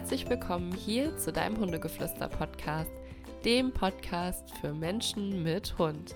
herzlich 0.00 0.30
willkommen 0.30 0.72
hier 0.72 1.14
zu 1.18 1.30
deinem 1.30 1.58
Hundegeflüster-Podcast, 1.58 2.90
dem 3.44 3.70
Podcast 3.70 4.50
für 4.58 4.72
Menschen 4.72 5.42
mit 5.42 5.76
Hund. 5.76 6.14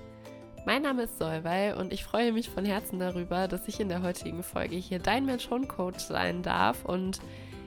Mein 0.64 0.80
Name 0.80 1.02
ist 1.02 1.18
Solvay 1.18 1.74
und 1.74 1.92
ich 1.92 2.02
freue 2.02 2.32
mich 2.32 2.48
von 2.48 2.64
Herzen 2.64 2.98
darüber, 2.98 3.46
dass 3.46 3.68
ich 3.68 3.80
in 3.80 3.90
der 3.90 4.02
heutigen 4.02 4.42
Folge 4.42 4.76
hier 4.76 5.00
dein 5.00 5.26
Mensch-Hund-Coach 5.26 6.02
sein 6.02 6.42
darf 6.42 6.86
und 6.86 7.20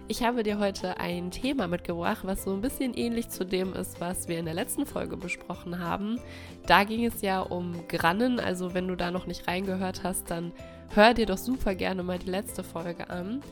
ich 0.08 0.24
habe 0.24 0.42
dir 0.42 0.58
heute 0.58 1.00
ein 1.00 1.30
Thema 1.30 1.68
mitgebracht, 1.68 2.22
was 2.24 2.46
so 2.46 2.54
ein 2.54 2.62
bisschen 2.62 2.96
ähnlich 2.96 3.30
zu 3.30 3.46
dem 3.46 3.74
ist, 3.74 4.02
was 4.02 4.28
wir 4.28 4.40
in 4.40 4.46
der 4.46 4.56
letzten 4.56 4.88
Folge 4.88 5.18
besprochen 5.18 5.78
haben. 5.78 6.20
Da 6.66 6.84
ging 6.84 7.06
es 7.06 7.22
ja 7.22 7.42
um 7.42 7.88
Grannen, 7.88 8.40
also 8.40 8.74
wenn 8.74 8.88
du 8.88 8.96
da 8.96 9.12
noch 9.12 9.28
nicht 9.28 9.48
reingehört 9.48 10.02
hast, 10.02 10.32
dann 10.32 10.52
hör 10.96 11.14
dir 11.14 11.28
doch 11.28 11.38
super 11.38 11.76
gerne 11.76 12.02
mal 12.02 12.18
die 12.18 12.32
letzte 12.32 12.64
Folge 12.64 13.08
an. 13.12 13.44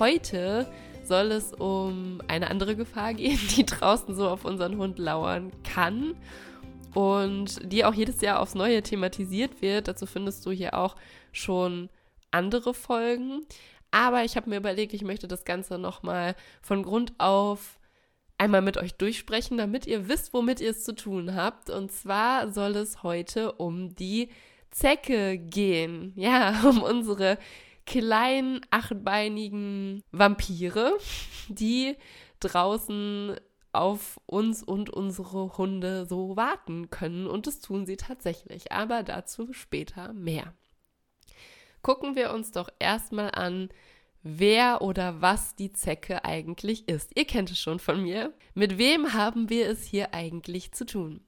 Heute 0.00 0.66
soll 1.02 1.32
es 1.32 1.52
um 1.52 2.20
eine 2.28 2.50
andere 2.50 2.76
Gefahr 2.76 3.14
gehen, 3.14 3.38
die 3.56 3.66
draußen 3.66 4.14
so 4.14 4.28
auf 4.28 4.44
unseren 4.44 4.76
Hund 4.76 4.98
lauern 4.98 5.52
kann 5.64 6.14
und 6.94 7.60
die 7.72 7.84
auch 7.84 7.94
jedes 7.94 8.20
Jahr 8.20 8.40
aufs 8.40 8.54
Neue 8.54 8.82
thematisiert 8.82 9.62
wird. 9.62 9.88
Dazu 9.88 10.06
findest 10.06 10.44
du 10.46 10.50
hier 10.50 10.74
auch 10.74 10.96
schon 11.32 11.88
andere 12.30 12.74
Folgen. 12.74 13.46
Aber 13.90 14.24
ich 14.24 14.36
habe 14.36 14.50
mir 14.50 14.56
überlegt, 14.56 14.94
ich 14.94 15.02
möchte 15.02 15.28
das 15.28 15.44
Ganze 15.44 15.78
nochmal 15.78 16.36
von 16.62 16.82
Grund 16.82 17.12
auf 17.18 17.78
einmal 18.38 18.62
mit 18.62 18.76
euch 18.76 18.94
durchsprechen, 18.94 19.58
damit 19.58 19.86
ihr 19.86 20.08
wisst, 20.08 20.32
womit 20.32 20.60
ihr 20.60 20.70
es 20.70 20.84
zu 20.84 20.94
tun 20.94 21.34
habt. 21.34 21.70
Und 21.70 21.92
zwar 21.92 22.50
soll 22.50 22.76
es 22.76 23.02
heute 23.02 23.52
um 23.52 23.94
die 23.94 24.30
Zecke 24.70 25.38
gehen. 25.38 26.12
Ja, 26.16 26.62
um 26.68 26.82
unsere 26.82 27.38
kleinen, 27.90 28.60
achtbeinigen 28.70 30.04
Vampire, 30.12 30.96
die 31.48 31.96
draußen 32.38 33.34
auf 33.72 34.20
uns 34.26 34.62
und 34.62 34.90
unsere 34.90 35.58
Hunde 35.58 36.06
so 36.06 36.36
warten 36.36 36.90
können. 36.90 37.26
Und 37.26 37.48
das 37.48 37.60
tun 37.60 37.86
sie 37.86 37.96
tatsächlich. 37.96 38.70
Aber 38.70 39.02
dazu 39.02 39.52
später 39.52 40.12
mehr 40.12 40.54
gucken 41.82 42.14
wir 42.14 42.32
uns 42.32 42.52
doch 42.52 42.68
erstmal 42.78 43.30
an, 43.32 43.70
wer 44.22 44.82
oder 44.82 45.20
was 45.20 45.56
die 45.56 45.72
Zecke 45.72 46.24
eigentlich 46.24 46.88
ist. 46.88 47.10
Ihr 47.16 47.24
kennt 47.24 47.50
es 47.50 47.58
schon 47.58 47.78
von 47.78 48.02
mir. 48.02 48.34
Mit 48.54 48.78
wem 48.78 49.14
haben 49.14 49.48
wir 49.48 49.68
es 49.68 49.84
hier 49.84 50.14
eigentlich 50.14 50.72
zu 50.72 50.84
tun? 50.84 51.24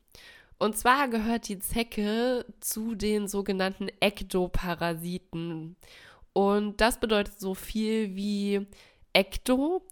Und 0.58 0.76
zwar 0.76 1.08
gehört 1.08 1.48
die 1.48 1.58
Zecke 1.58 2.46
zu 2.60 2.94
den 2.94 3.26
sogenannten 3.26 3.88
Ektoparasiten. 4.00 5.76
Und 6.32 6.80
das 6.80 6.98
bedeutet 6.98 7.38
so 7.38 7.54
viel 7.54 8.14
wie 8.16 8.66
Ekto 9.12 9.82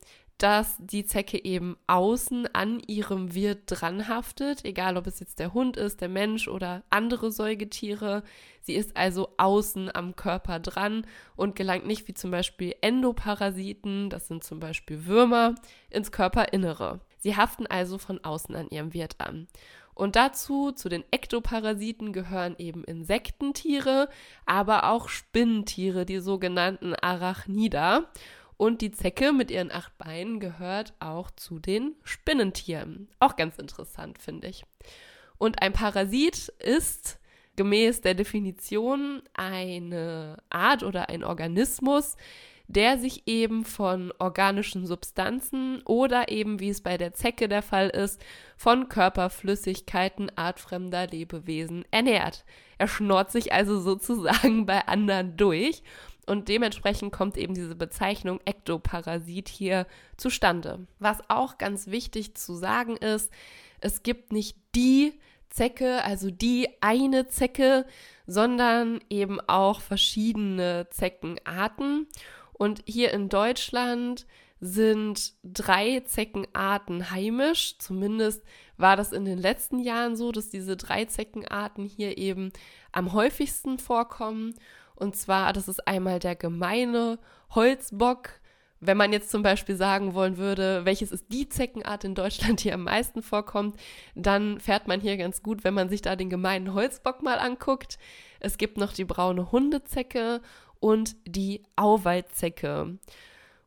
dass 0.41 0.77
die 0.79 1.05
Zecke 1.05 1.45
eben 1.45 1.77
außen 1.87 2.49
an 2.55 2.81
ihrem 2.87 3.35
Wirt 3.35 3.65
dranhaftet, 3.67 4.65
egal 4.65 4.97
ob 4.97 5.07
es 5.07 5.21
jetzt 5.21 5.39
der 5.39 5.53
Hund 5.53 5.77
ist, 5.77 6.01
der 6.01 6.09
Mensch 6.09 6.49
oder 6.49 6.83
andere 6.89 7.31
Säugetiere. 7.31 8.23
Sie 8.63 8.75
ist 8.75 8.97
also 8.97 9.35
außen 9.37 9.95
am 9.95 10.17
Körper 10.17 10.59
dran 10.59 11.07
und 11.37 11.57
gelangt 11.57 11.87
nicht 11.87 12.09
wie 12.09 12.15
zum 12.15 12.31
Beispiel 12.31 12.75
Endoparasiten, 12.81 14.09
das 14.09 14.29
sind 14.29 14.43
zum 14.43 14.61
Beispiel 14.61 15.05
Würmer, 15.05 15.57
ins 15.91 16.11
Körperinnere. 16.11 17.01
Sie 17.19 17.37
haften 17.37 17.67
also 17.67 17.99
von 17.99 18.25
außen 18.25 18.55
an 18.57 18.71
ihrem 18.71 18.95
Wirt 18.95 19.17
an. 19.19 19.47
Und 20.01 20.17
dazu, 20.17 20.73
zu 20.73 20.89
den 20.89 21.05
Ektoparasiten, 21.11 22.15
gehören 22.15 22.55
eben 22.57 22.85
Insektentiere, 22.85 24.09
aber 24.47 24.91
auch 24.91 25.11
Spinnentiere, 25.11 26.07
die 26.07 26.21
sogenannten 26.21 26.95
Arachnida. 26.95 28.11
Und 28.57 28.81
die 28.81 28.93
Zecke 28.93 29.35
mit 29.35 29.51
ihren 29.51 29.71
acht 29.71 29.99
Beinen 29.99 30.41
gehört 30.41 30.95
auch 31.01 31.31
zu 31.33 31.59
den 31.59 31.97
Spinnentieren. 32.03 33.11
Auch 33.19 33.37
ganz 33.37 33.59
interessant, 33.59 34.17
finde 34.23 34.49
ich. 34.49 34.65
Und 35.37 35.61
ein 35.61 35.75
Parasit 35.75 36.49
ist 36.61 37.19
gemäß 37.57 38.01
der 38.01 38.15
Definition 38.15 39.21
eine 39.35 40.39
Art 40.49 40.83
oder 40.83 41.11
ein 41.11 41.25
Organismus, 41.25 42.17
der 42.71 42.99
sich 42.99 43.25
eben 43.27 43.65
von 43.65 44.13
organischen 44.21 44.87
Substanzen 44.87 45.83
oder 45.85 46.29
eben, 46.29 46.61
wie 46.61 46.69
es 46.69 46.81
bei 46.81 46.97
der 46.97 47.15
Zecke 47.15 47.49
der 47.49 47.63
Fall 47.63 47.89
ist, 47.89 48.23
von 48.57 48.89
Körperflüssigkeiten 48.89 50.31
artfremder 50.37 51.09
Lebewesen 51.09 51.85
ernährt. 51.91 52.45
Er 52.79 52.87
schnort 52.87 53.33
sich 53.33 53.53
also 53.53 53.81
sozusagen 53.81 54.67
bei 54.67 54.87
anderen 54.87 55.37
durch 55.37 55.83
und 56.27 56.49
dementsprechend 56.49 57.11
kommt 57.13 57.37
eben 57.37 57.55
diese 57.55 57.75
Bezeichnung 57.75 58.39
Ektoparasit 58.45 59.49
hier 59.49 59.89
zustande. 60.17 60.87
Was 61.01 61.19
auch 61.29 61.59
ganz 61.59 61.89
wichtig 61.89 62.37
zu 62.37 62.55
sagen 62.55 62.97
ist, 62.97 63.33
es 63.81 64.05
gibt 64.05 64.33
nicht 64.33 64.57
die 64.77 65.19
Zecke, 65.49 66.05
also 66.05 66.31
die 66.31 66.69
eine 66.81 67.27
Zecke, 67.27 67.85
sondern 68.29 69.01
eben 69.11 69.41
auch 69.41 69.81
verschiedene 69.81 70.87
Zeckenarten. 70.91 72.07
Und 72.61 72.83
hier 72.85 73.15
in 73.15 73.31
Deutschland 73.31 74.27
sind 74.61 75.33
drei 75.43 76.01
Zeckenarten 76.01 77.11
heimisch. 77.11 77.79
Zumindest 77.79 78.43
war 78.77 78.99
das 78.99 79.13
in 79.13 79.25
den 79.25 79.39
letzten 79.39 79.79
Jahren 79.79 80.15
so, 80.15 80.31
dass 80.31 80.51
diese 80.51 80.77
drei 80.77 81.07
Zeckenarten 81.07 81.87
hier 81.87 82.19
eben 82.19 82.53
am 82.93 83.15
häufigsten 83.15 83.79
vorkommen. 83.79 84.55
Und 84.95 85.17
zwar, 85.17 85.55
das 85.55 85.69
ist 85.69 85.89
einmal 85.89 86.19
der 86.19 86.37
gemeine 86.37 87.19
Holzbock. 87.55 88.29
Wenn 88.79 88.99
man 88.99 89.15
jetzt 89.15 89.31
zum 89.31 89.43
Beispiel 89.43 89.77
sagen 89.77 90.13
wollen 90.13 90.37
würde, 90.37 90.85
welches 90.85 91.13
ist 91.13 91.33
die 91.33 91.49
Zeckenart 91.49 92.05
in 92.05 92.15
Deutschland, 92.15 92.63
die 92.63 92.75
am 92.75 92.85
meisten 92.85 93.23
vorkommt, 93.23 93.81
dann 94.15 94.61
fährt 94.61 94.87
man 94.87 95.01
hier 95.01 95.17
ganz 95.17 95.43
gut, 95.43 95.65
wenn 95.65 95.73
man 95.73 95.89
sich 95.89 96.03
da 96.03 96.15
den 96.15 96.29
gemeinen 96.29 96.75
Holzbock 96.75 97.23
mal 97.23 97.39
anguckt. 97.39 97.99
Es 98.39 98.59
gibt 98.59 98.77
noch 98.77 98.93
die 98.93 99.07
braune 99.07 99.51
Hundezecke 99.51 100.43
und 100.81 101.17
die 101.27 101.63
Auwaldzecke. 101.77 102.99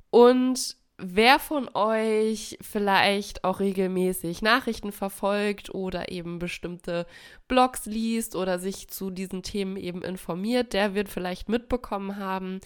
Und 0.09 0.77
wer 0.97 1.39
von 1.39 1.69
euch 1.73 2.57
vielleicht 2.61 3.43
auch 3.43 3.59
regelmäßig 3.59 4.41
Nachrichten 4.41 4.91
verfolgt 4.91 5.73
oder 5.73 6.11
eben 6.11 6.39
bestimmte 6.39 7.05
Blogs 7.47 7.85
liest 7.85 8.35
oder 8.35 8.59
sich 8.59 8.89
zu 8.89 9.09
diesen 9.09 9.43
Themen 9.43 9.77
eben 9.77 10.01
informiert, 10.01 10.73
der 10.73 10.93
wird 10.93 11.09
vielleicht 11.09 11.49
mitbekommen 11.49 12.17
haben, 12.17 12.59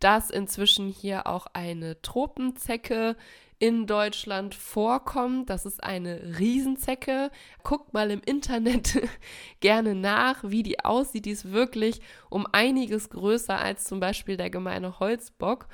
dass 0.00 0.30
inzwischen 0.30 0.88
hier 0.88 1.26
auch 1.26 1.46
eine 1.52 2.00
Tropenzecke 2.02 3.16
in 3.64 3.86
Deutschland 3.86 4.54
vorkommt. 4.54 5.48
Das 5.48 5.64
ist 5.64 5.82
eine 5.82 6.38
Riesenzecke. 6.38 7.30
Guckt 7.62 7.94
mal 7.94 8.10
im 8.10 8.20
Internet 8.26 9.00
gerne 9.60 9.94
nach, 9.94 10.44
wie 10.44 10.62
die 10.62 10.80
aussieht. 10.80 11.24
Die 11.24 11.30
ist 11.30 11.50
wirklich 11.50 12.02
um 12.28 12.46
einiges 12.52 13.08
größer 13.08 13.58
als 13.58 13.84
zum 13.84 14.00
Beispiel 14.00 14.36
der 14.36 14.50
gemeine 14.50 15.00
Holzbock. 15.00 15.66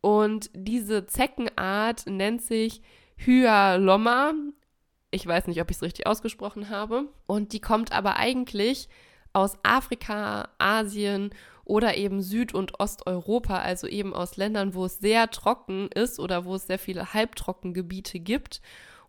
Und 0.00 0.48
diese 0.54 1.04
Zeckenart 1.04 2.06
nennt 2.06 2.40
sich 2.40 2.80
Hyalomma. 3.16 4.32
Ich 5.10 5.26
weiß 5.26 5.48
nicht, 5.48 5.60
ob 5.60 5.70
ich 5.70 5.76
es 5.76 5.82
richtig 5.82 6.06
ausgesprochen 6.06 6.70
habe. 6.70 7.12
Und 7.26 7.52
die 7.52 7.60
kommt 7.60 7.92
aber 7.92 8.16
eigentlich 8.16 8.88
aus 9.38 9.56
Afrika, 9.62 10.48
Asien 10.58 11.30
oder 11.64 11.96
eben 11.96 12.22
Süd- 12.22 12.54
und 12.54 12.80
Osteuropa, 12.80 13.58
also 13.58 13.86
eben 13.86 14.14
aus 14.14 14.36
Ländern, 14.36 14.74
wo 14.74 14.86
es 14.86 14.98
sehr 14.98 15.30
trocken 15.30 15.88
ist 15.94 16.18
oder 16.18 16.44
wo 16.44 16.54
es 16.54 16.66
sehr 16.66 16.78
viele 16.78 17.12
Halbtrockengebiete 17.14 18.20
gibt. 18.20 18.60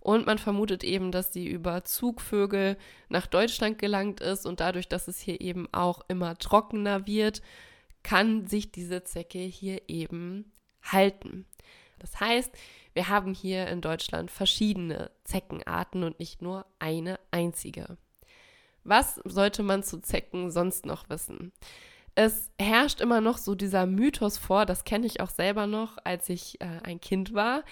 Und 0.02 0.26
man 0.26 0.38
vermutet 0.38 0.84
eben, 0.84 1.12
dass 1.12 1.34
sie 1.34 1.48
über 1.48 1.84
Zugvögel 1.84 2.78
nach 3.10 3.28
Deutschland 3.28 3.80
gelangt 3.80 4.22
ist 4.22 4.46
und 4.46 4.60
dadurch, 4.60 4.88
dass 4.88 5.08
es 5.08 5.20
hier 5.20 5.42
eben 5.42 5.68
auch 5.74 6.02
immer 6.08 6.38
trockener 6.38 7.06
wird, 7.06 7.42
kann 8.04 8.48
sich 8.48 8.72
diese 8.72 9.04
Zecke 9.04 9.40
hier 9.40 9.82
eben 9.90 10.52
halten. 10.82 11.46
Das 12.00 12.20
heißt, 12.20 12.52
wir 12.94 13.10
haben 13.10 13.34
hier 13.34 13.68
in 13.68 13.82
Deutschland 13.82 14.32
verschiedene 14.32 15.12
Zeckenarten 15.26 16.04
und 16.04 16.20
nicht 16.20 16.42
nur 16.42 16.66
eine 16.80 17.20
einzige. 17.32 17.98
Was 18.84 19.16
sollte 19.26 19.64
man 19.64 19.84
zu 19.84 20.02
Zecken 20.02 20.52
sonst 20.52 20.86
noch 20.86 21.10
wissen? 21.10 21.52
Es 22.16 22.50
herrscht 22.60 23.02
immer 23.02 23.22
noch 23.22 23.38
so 23.38 23.56
dieser 23.56 23.86
Mythos 23.86 24.38
vor, 24.38 24.66
das 24.66 24.84
kenne 24.84 25.06
ich 25.06 25.22
auch 25.22 25.30
selber 25.30 25.68
noch, 25.68 25.98
als 26.04 26.28
ich 26.30 26.60
äh, 26.60 26.80
ein 26.84 27.00
Kind 27.00 27.34
war, 27.34 27.64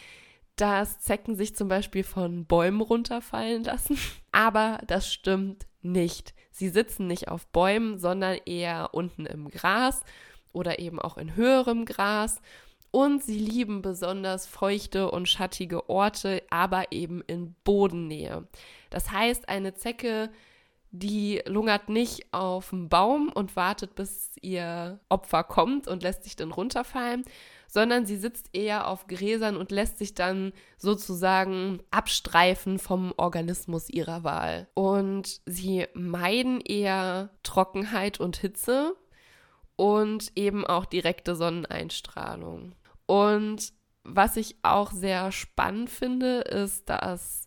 dass 0.55 0.99
Zecken 0.99 1.35
sich 1.35 1.55
zum 1.55 1.67
Beispiel 1.67 2.03
von 2.03 2.45
Bäumen 2.45 2.81
runterfallen 2.81 3.63
lassen. 3.63 3.97
Aber 4.31 4.79
das 4.87 5.11
stimmt 5.11 5.67
nicht. 5.81 6.33
Sie 6.51 6.69
sitzen 6.69 7.07
nicht 7.07 7.27
auf 7.27 7.47
Bäumen, 7.47 7.99
sondern 7.99 8.37
eher 8.45 8.93
unten 8.93 9.25
im 9.25 9.49
Gras 9.49 10.01
oder 10.53 10.79
eben 10.79 10.99
auch 10.99 11.17
in 11.17 11.35
höherem 11.35 11.85
Gras 11.85 12.41
und 12.91 13.23
sie 13.23 13.37
lieben 13.37 13.81
besonders 13.81 14.47
feuchte 14.47 15.11
und 15.11 15.27
schattige 15.27 15.89
Orte, 15.89 16.41
aber 16.49 16.91
eben 16.91 17.21
in 17.27 17.53
Bodennähe. 17.63 18.47
Das 18.89 19.11
heißt, 19.11 19.49
eine 19.49 19.75
Zecke, 19.75 20.31
die 20.91 21.41
lungert 21.45 21.89
nicht 21.89 22.33
auf 22.33 22.69
dem 22.69 22.89
Baum 22.89 23.29
und 23.33 23.55
wartet, 23.55 23.95
bis 23.95 24.31
ihr 24.41 24.99
Opfer 25.09 25.43
kommt 25.43 25.87
und 25.87 26.03
lässt 26.03 26.23
sich 26.23 26.35
dann 26.35 26.51
runterfallen, 26.51 27.23
sondern 27.67 28.05
sie 28.05 28.17
sitzt 28.17 28.49
eher 28.53 28.87
auf 28.87 29.07
Gräsern 29.07 29.57
und 29.57 29.71
lässt 29.71 29.97
sich 29.97 30.13
dann 30.13 30.53
sozusagen 30.77 31.81
abstreifen 31.91 32.79
vom 32.79 33.13
Organismus 33.17 33.89
ihrer 33.89 34.23
Wahl. 34.23 34.67
Und 34.73 35.41
sie 35.45 35.85
meiden 35.93 36.61
eher 36.61 37.29
Trockenheit 37.43 38.19
und 38.19 38.37
Hitze 38.37 38.95
und 39.75 40.31
eben 40.35 40.65
auch 40.65 40.85
direkte 40.85 41.35
Sonneneinstrahlung. 41.35 42.73
Und 43.05 43.73
was 44.03 44.37
ich 44.37 44.55
auch 44.63 44.91
sehr 44.91 45.31
spannend 45.33 45.89
finde, 45.89 46.39
ist, 46.39 46.89
dass 46.89 47.46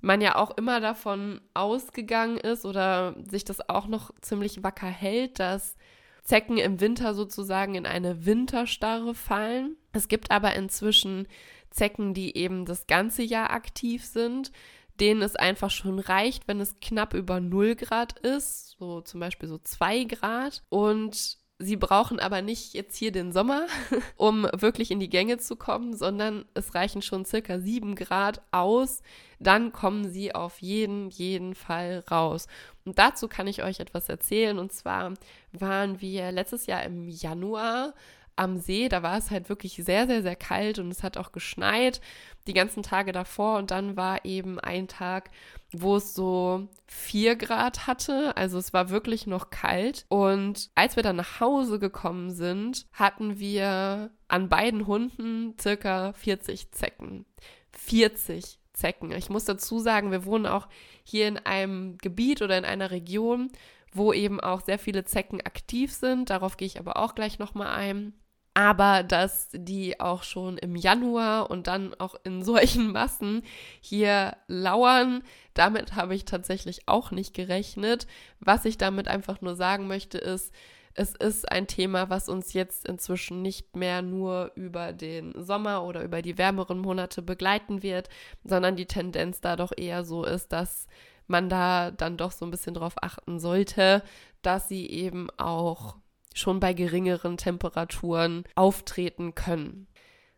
man 0.00 0.20
ja 0.20 0.36
auch 0.36 0.56
immer 0.56 0.80
davon 0.80 1.40
ausgegangen 1.54 2.36
ist 2.38 2.64
oder 2.64 3.14
sich 3.28 3.44
das 3.44 3.68
auch 3.68 3.86
noch 3.86 4.10
ziemlich 4.20 4.62
wacker 4.62 4.86
hält, 4.86 5.38
dass 5.38 5.76
Zecken 6.22 6.58
im 6.58 6.80
Winter 6.80 7.14
sozusagen 7.14 7.74
in 7.74 7.86
eine 7.86 8.26
Winterstarre 8.26 9.14
fallen. 9.14 9.76
Es 9.92 10.08
gibt 10.08 10.30
aber 10.30 10.54
inzwischen 10.54 11.26
Zecken, 11.70 12.14
die 12.14 12.36
eben 12.36 12.64
das 12.64 12.86
ganze 12.86 13.22
Jahr 13.22 13.50
aktiv 13.50 14.04
sind, 14.04 14.52
denen 15.00 15.22
es 15.22 15.36
einfach 15.36 15.70
schon 15.70 15.98
reicht, 15.98 16.48
wenn 16.48 16.60
es 16.60 16.80
knapp 16.80 17.14
über 17.14 17.40
0 17.40 17.76
Grad 17.76 18.18
ist, 18.18 18.76
so 18.78 19.00
zum 19.00 19.20
Beispiel 19.20 19.48
so 19.48 19.58
2 19.58 20.04
Grad. 20.04 20.62
Und 20.68 21.37
Sie 21.60 21.76
brauchen 21.76 22.20
aber 22.20 22.40
nicht 22.40 22.72
jetzt 22.74 22.96
hier 22.96 23.10
den 23.10 23.32
Sommer, 23.32 23.66
um 24.16 24.46
wirklich 24.52 24.92
in 24.92 25.00
die 25.00 25.08
Gänge 25.10 25.38
zu 25.38 25.56
kommen, 25.56 25.96
sondern 25.96 26.44
es 26.54 26.76
reichen 26.76 27.02
schon 27.02 27.24
circa 27.24 27.58
sieben 27.58 27.96
Grad 27.96 28.42
aus. 28.52 29.02
Dann 29.40 29.72
kommen 29.72 30.08
sie 30.08 30.34
auf 30.34 30.60
jeden, 30.60 31.10
jeden 31.10 31.56
Fall 31.56 32.04
raus. 32.10 32.46
Und 32.84 32.98
dazu 33.00 33.26
kann 33.26 33.48
ich 33.48 33.64
euch 33.64 33.80
etwas 33.80 34.08
erzählen. 34.08 34.58
Und 34.58 34.72
zwar 34.72 35.14
waren 35.52 36.00
wir 36.00 36.30
letztes 36.30 36.66
Jahr 36.66 36.84
im 36.84 37.08
Januar 37.08 37.92
am 38.38 38.58
See. 38.58 38.88
Da 38.88 39.02
war 39.02 39.18
es 39.18 39.30
halt 39.30 39.48
wirklich 39.48 39.74
sehr, 39.76 40.06
sehr, 40.06 40.22
sehr 40.22 40.36
kalt 40.36 40.78
und 40.78 40.90
es 40.90 41.02
hat 41.02 41.16
auch 41.16 41.32
geschneit 41.32 42.00
die 42.46 42.54
ganzen 42.54 42.82
Tage 42.82 43.12
davor. 43.12 43.58
Und 43.58 43.70
dann 43.70 43.96
war 43.96 44.24
eben 44.24 44.58
ein 44.58 44.88
Tag, 44.88 45.30
wo 45.72 45.96
es 45.96 46.14
so 46.14 46.68
vier 46.86 47.36
Grad 47.36 47.86
hatte. 47.86 48.36
Also 48.36 48.58
es 48.58 48.72
war 48.72 48.90
wirklich 48.90 49.26
noch 49.26 49.50
kalt. 49.50 50.06
Und 50.08 50.70
als 50.74 50.96
wir 50.96 51.02
dann 51.02 51.16
nach 51.16 51.40
Hause 51.40 51.78
gekommen 51.78 52.30
sind, 52.30 52.86
hatten 52.92 53.38
wir 53.38 54.10
an 54.28 54.48
beiden 54.48 54.86
Hunden 54.86 55.56
circa 55.60 56.12
40 56.14 56.72
Zecken. 56.72 57.26
40 57.72 58.58
Zecken. 58.72 59.12
Ich 59.12 59.28
muss 59.28 59.44
dazu 59.44 59.78
sagen, 59.78 60.10
wir 60.10 60.24
wohnen 60.24 60.46
auch 60.46 60.68
hier 61.02 61.28
in 61.28 61.38
einem 61.38 61.98
Gebiet 61.98 62.42
oder 62.42 62.56
in 62.56 62.64
einer 62.64 62.90
Region, 62.90 63.50
wo 63.92 64.12
eben 64.12 64.40
auch 64.40 64.60
sehr 64.60 64.78
viele 64.78 65.04
Zecken 65.04 65.40
aktiv 65.40 65.92
sind. 65.92 66.30
Darauf 66.30 66.56
gehe 66.56 66.66
ich 66.66 66.78
aber 66.78 66.96
auch 66.96 67.14
gleich 67.14 67.38
nochmal 67.38 67.68
ein 67.68 68.14
aber 68.54 69.02
dass 69.02 69.48
die 69.52 70.00
auch 70.00 70.22
schon 70.22 70.58
im 70.58 70.74
Januar 70.76 71.50
und 71.50 71.66
dann 71.66 71.94
auch 71.98 72.16
in 72.24 72.42
solchen 72.44 72.92
Massen 72.92 73.42
hier 73.80 74.36
lauern, 74.46 75.22
damit 75.54 75.94
habe 75.94 76.14
ich 76.14 76.24
tatsächlich 76.24 76.88
auch 76.88 77.10
nicht 77.10 77.34
gerechnet. 77.34 78.06
Was 78.40 78.64
ich 78.64 78.78
damit 78.78 79.08
einfach 79.08 79.40
nur 79.40 79.56
sagen 79.56 79.86
möchte, 79.86 80.18
ist, 80.18 80.52
es 80.94 81.14
ist 81.14 81.50
ein 81.50 81.68
Thema, 81.68 82.10
was 82.10 82.28
uns 82.28 82.52
jetzt 82.52 82.88
inzwischen 82.88 83.40
nicht 83.40 83.76
mehr 83.76 84.02
nur 84.02 84.50
über 84.56 84.92
den 84.92 85.32
Sommer 85.36 85.84
oder 85.84 86.02
über 86.02 86.22
die 86.22 86.38
wärmeren 86.38 86.80
Monate 86.80 87.22
begleiten 87.22 87.84
wird, 87.84 88.08
sondern 88.42 88.74
die 88.74 88.86
Tendenz 88.86 89.40
da 89.40 89.54
doch 89.54 89.70
eher 89.76 90.04
so 90.04 90.24
ist, 90.24 90.52
dass 90.52 90.88
man 91.28 91.48
da 91.48 91.92
dann 91.92 92.16
doch 92.16 92.32
so 92.32 92.44
ein 92.44 92.50
bisschen 92.50 92.74
drauf 92.74 92.94
achten 93.00 93.38
sollte, 93.38 94.02
dass 94.42 94.68
sie 94.68 94.90
eben 94.90 95.28
auch 95.36 95.96
schon 96.38 96.60
bei 96.60 96.72
geringeren 96.72 97.36
Temperaturen 97.36 98.44
auftreten 98.54 99.34
können. 99.34 99.86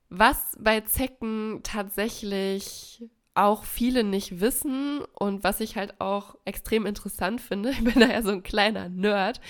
Was 0.08 0.56
bei 0.58 0.80
Zecken 0.80 1.60
tatsächlich 1.62 3.04
auch 3.34 3.64
viele 3.64 4.02
nicht 4.02 4.40
wissen 4.40 5.02
und 5.18 5.44
was 5.44 5.60
ich 5.60 5.76
halt 5.76 6.00
auch 6.00 6.36
extrem 6.44 6.84
interessant 6.84 7.40
finde, 7.40 7.70
ich 7.70 7.84
bin 7.84 8.00
da 8.00 8.08
ja 8.08 8.22
so 8.22 8.30
ein 8.30 8.42
kleiner 8.42 8.88
Nerd, 8.88 9.40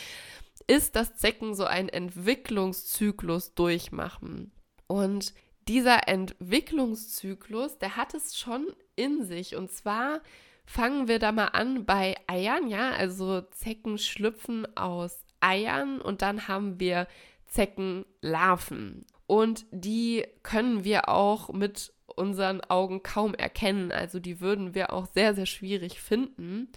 ist, 0.66 0.96
dass 0.96 1.16
Zecken 1.16 1.54
so 1.54 1.64
einen 1.64 1.88
Entwicklungszyklus 1.88 3.54
durchmachen. 3.54 4.52
Und 4.86 5.34
dieser 5.68 6.08
Entwicklungszyklus, 6.08 7.78
der 7.78 7.96
hat 7.96 8.14
es 8.14 8.38
schon 8.38 8.66
in 8.96 9.24
sich. 9.24 9.56
Und 9.56 9.70
zwar 9.70 10.20
fangen 10.64 11.08
wir 11.08 11.18
da 11.18 11.32
mal 11.32 11.46
an 11.46 11.86
bei 11.86 12.16
Eiern, 12.26 12.68
ja, 12.68 12.90
also 12.90 13.40
Zecken 13.40 13.98
schlüpfen 13.98 14.76
aus 14.76 15.24
Eiern 15.40 16.00
und 16.00 16.22
dann 16.22 16.48
haben 16.48 16.80
wir 16.80 17.06
Zeckenlarven. 17.46 19.04
Und 19.26 19.66
die 19.70 20.26
können 20.42 20.84
wir 20.84 21.08
auch 21.08 21.52
mit 21.52 21.92
unseren 22.06 22.60
Augen 22.62 23.02
kaum 23.02 23.34
erkennen. 23.34 23.92
Also 23.92 24.18
die 24.18 24.40
würden 24.40 24.74
wir 24.74 24.92
auch 24.92 25.06
sehr, 25.14 25.34
sehr 25.34 25.46
schwierig 25.46 26.00
finden. 26.00 26.68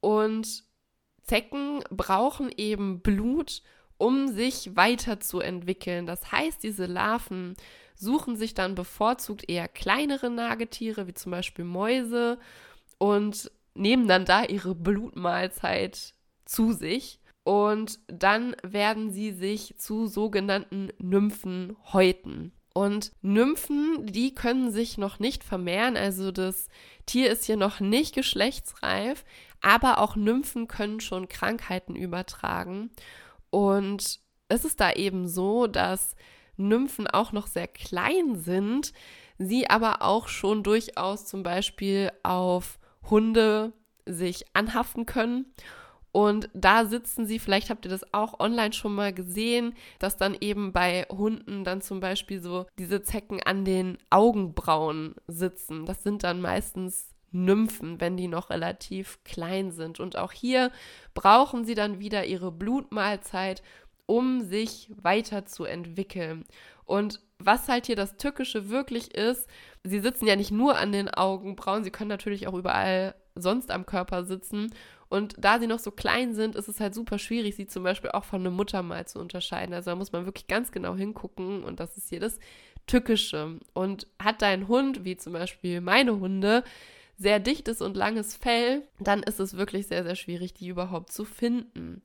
Und 0.00 0.64
Zecken 1.22 1.82
brauchen 1.90 2.50
eben 2.56 3.00
Blut, 3.00 3.62
um 3.98 4.28
sich 4.28 4.76
weiterzuentwickeln. 4.76 6.06
Das 6.06 6.30
heißt, 6.30 6.62
diese 6.62 6.86
Larven 6.86 7.56
suchen 7.94 8.36
sich 8.36 8.54
dann 8.54 8.74
bevorzugt 8.74 9.48
eher 9.48 9.68
kleinere 9.68 10.30
Nagetiere, 10.30 11.06
wie 11.06 11.14
zum 11.14 11.32
Beispiel 11.32 11.64
Mäuse, 11.64 12.38
und 12.98 13.50
nehmen 13.74 14.06
dann 14.06 14.24
da 14.24 14.44
ihre 14.44 14.74
Blutmahlzeit 14.74 16.14
zu 16.44 16.72
sich. 16.72 17.20
Und 17.44 18.00
dann 18.08 18.56
werden 18.62 19.10
sie 19.10 19.32
sich 19.32 19.74
zu 19.76 20.06
sogenannten 20.06 20.88
Nymphen 20.98 21.76
häuten. 21.92 22.52
Und 22.72 23.12
Nymphen, 23.22 24.06
die 24.06 24.34
können 24.34 24.72
sich 24.72 24.98
noch 24.98 25.20
nicht 25.20 25.44
vermehren, 25.44 25.96
also 25.96 26.32
das 26.32 26.68
Tier 27.06 27.30
ist 27.30 27.44
hier 27.44 27.56
noch 27.56 27.78
nicht 27.78 28.14
geschlechtsreif, 28.14 29.24
aber 29.60 29.98
auch 29.98 30.16
Nymphen 30.16 30.66
können 30.66 30.98
schon 30.98 31.28
Krankheiten 31.28 31.94
übertragen. 31.94 32.90
Und 33.50 34.18
es 34.48 34.64
ist 34.64 34.80
da 34.80 34.92
eben 34.92 35.28
so, 35.28 35.68
dass 35.68 36.16
Nymphen 36.56 37.06
auch 37.06 37.30
noch 37.30 37.46
sehr 37.46 37.68
klein 37.68 38.36
sind, 38.36 38.92
sie 39.38 39.70
aber 39.70 40.02
auch 40.02 40.26
schon 40.26 40.62
durchaus 40.64 41.26
zum 41.26 41.42
Beispiel 41.42 42.10
auf 42.22 42.78
Hunde 43.08 43.72
sich 44.06 44.46
anhaften 44.54 45.06
können 45.06 45.54
und 46.14 46.48
da 46.54 46.84
sitzen 46.84 47.26
sie, 47.26 47.40
vielleicht 47.40 47.70
habt 47.70 47.84
ihr 47.86 47.90
das 47.90 48.14
auch 48.14 48.38
online 48.38 48.72
schon 48.72 48.94
mal 48.94 49.12
gesehen, 49.12 49.74
dass 49.98 50.16
dann 50.16 50.36
eben 50.40 50.72
bei 50.72 51.08
Hunden 51.10 51.64
dann 51.64 51.80
zum 51.80 51.98
Beispiel 51.98 52.40
so 52.40 52.66
diese 52.78 53.02
Zecken 53.02 53.42
an 53.42 53.64
den 53.64 53.98
Augenbrauen 54.10 55.16
sitzen. 55.26 55.86
Das 55.86 56.04
sind 56.04 56.22
dann 56.22 56.40
meistens 56.40 57.08
Nymphen, 57.32 58.00
wenn 58.00 58.16
die 58.16 58.28
noch 58.28 58.50
relativ 58.50 59.24
klein 59.24 59.72
sind. 59.72 59.98
Und 59.98 60.16
auch 60.16 60.30
hier 60.30 60.70
brauchen 61.14 61.64
sie 61.64 61.74
dann 61.74 61.98
wieder 61.98 62.24
ihre 62.26 62.52
Blutmahlzeit, 62.52 63.64
um 64.06 64.40
sich 64.40 64.92
weiterzuentwickeln. 64.94 66.44
Und 66.84 67.18
was 67.40 67.66
halt 67.68 67.86
hier 67.86 67.96
das 67.96 68.18
Tückische 68.18 68.68
wirklich 68.68 69.16
ist, 69.16 69.48
sie 69.82 69.98
sitzen 69.98 70.28
ja 70.28 70.36
nicht 70.36 70.52
nur 70.52 70.78
an 70.78 70.92
den 70.92 71.08
Augenbrauen, 71.08 71.82
sie 71.82 71.90
können 71.90 72.08
natürlich 72.08 72.46
auch 72.46 72.54
überall 72.54 73.16
sonst 73.34 73.72
am 73.72 73.84
Körper 73.84 74.24
sitzen. 74.24 74.72
Und 75.08 75.34
da 75.38 75.58
sie 75.58 75.66
noch 75.66 75.78
so 75.78 75.90
klein 75.90 76.34
sind, 76.34 76.56
ist 76.56 76.68
es 76.68 76.80
halt 76.80 76.94
super 76.94 77.18
schwierig, 77.18 77.56
sie 77.56 77.66
zum 77.66 77.82
Beispiel 77.82 78.10
auch 78.10 78.24
von 78.24 78.40
einem 78.40 78.54
Muttermal 78.54 79.06
zu 79.06 79.18
unterscheiden. 79.18 79.74
Also 79.74 79.90
da 79.90 79.96
muss 79.96 80.12
man 80.12 80.24
wirklich 80.26 80.46
ganz 80.46 80.72
genau 80.72 80.94
hingucken 80.96 81.64
und 81.64 81.80
das 81.80 81.96
ist 81.96 82.08
hier 82.08 82.20
das 82.20 82.38
Tückische. 82.86 83.58
Und 83.72 84.06
hat 84.22 84.42
dein 84.42 84.68
Hund, 84.68 85.04
wie 85.04 85.16
zum 85.16 85.32
Beispiel 85.32 85.80
meine 85.80 86.18
Hunde, 86.18 86.64
sehr 87.16 87.38
dichtes 87.38 87.80
und 87.80 87.96
langes 87.96 88.36
Fell, 88.36 88.82
dann 88.98 89.22
ist 89.22 89.40
es 89.40 89.56
wirklich 89.56 89.86
sehr, 89.86 90.02
sehr 90.02 90.16
schwierig, 90.16 90.52
die 90.54 90.68
überhaupt 90.68 91.12
zu 91.12 91.24
finden. 91.24 92.02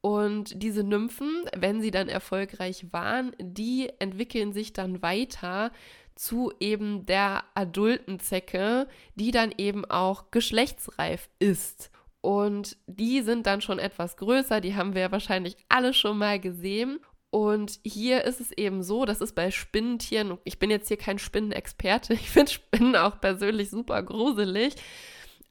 Und 0.00 0.60
diese 0.62 0.82
Nymphen, 0.82 1.44
wenn 1.56 1.80
sie 1.80 1.92
dann 1.92 2.08
erfolgreich 2.08 2.86
waren, 2.92 3.36
die 3.38 3.88
entwickeln 4.00 4.52
sich 4.52 4.72
dann 4.72 5.00
weiter 5.00 5.70
zu 6.14 6.52
eben 6.60 7.06
der 7.06 7.44
adulten 7.54 8.18
Zecke, 8.18 8.88
die 9.14 9.30
dann 9.30 9.52
eben 9.56 9.84
auch 9.84 10.30
geschlechtsreif 10.30 11.28
ist. 11.38 11.90
Und 12.22 12.76
die 12.86 13.20
sind 13.20 13.46
dann 13.46 13.60
schon 13.60 13.80
etwas 13.80 14.16
größer, 14.16 14.60
die 14.60 14.76
haben 14.76 14.94
wir 14.94 15.10
wahrscheinlich 15.12 15.56
alle 15.68 15.92
schon 15.92 16.18
mal 16.18 16.38
gesehen. 16.40 17.00
Und 17.30 17.80
hier 17.84 18.24
ist 18.24 18.40
es 18.40 18.52
eben 18.52 18.82
so, 18.82 19.04
dass 19.04 19.20
es 19.20 19.32
bei 19.32 19.50
Spinnentieren, 19.50 20.38
ich 20.44 20.58
bin 20.58 20.70
jetzt 20.70 20.88
hier 20.88 20.96
kein 20.96 21.18
Spinnenexperte, 21.18 22.12
ich 22.14 22.30
finde 22.30 22.52
Spinnen 22.52 22.96
auch 22.96 23.20
persönlich 23.20 23.70
super 23.70 24.02
gruselig, 24.02 24.74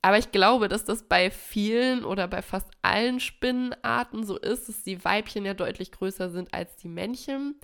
aber 0.01 0.17
ich 0.17 0.31
glaube, 0.31 0.69
dass 0.69 0.85
das 0.85 1.03
bei 1.03 1.29
vielen 1.29 2.05
oder 2.05 2.27
bei 2.27 2.41
fast 2.41 2.69
allen 2.81 3.19
Spinnenarten 3.19 4.23
so 4.23 4.37
ist, 4.37 4.69
dass 4.69 4.83
die 4.83 5.03
Weibchen 5.03 5.45
ja 5.45 5.53
deutlich 5.53 5.91
größer 5.91 6.29
sind 6.29 6.53
als 6.53 6.75
die 6.77 6.87
Männchen. 6.87 7.59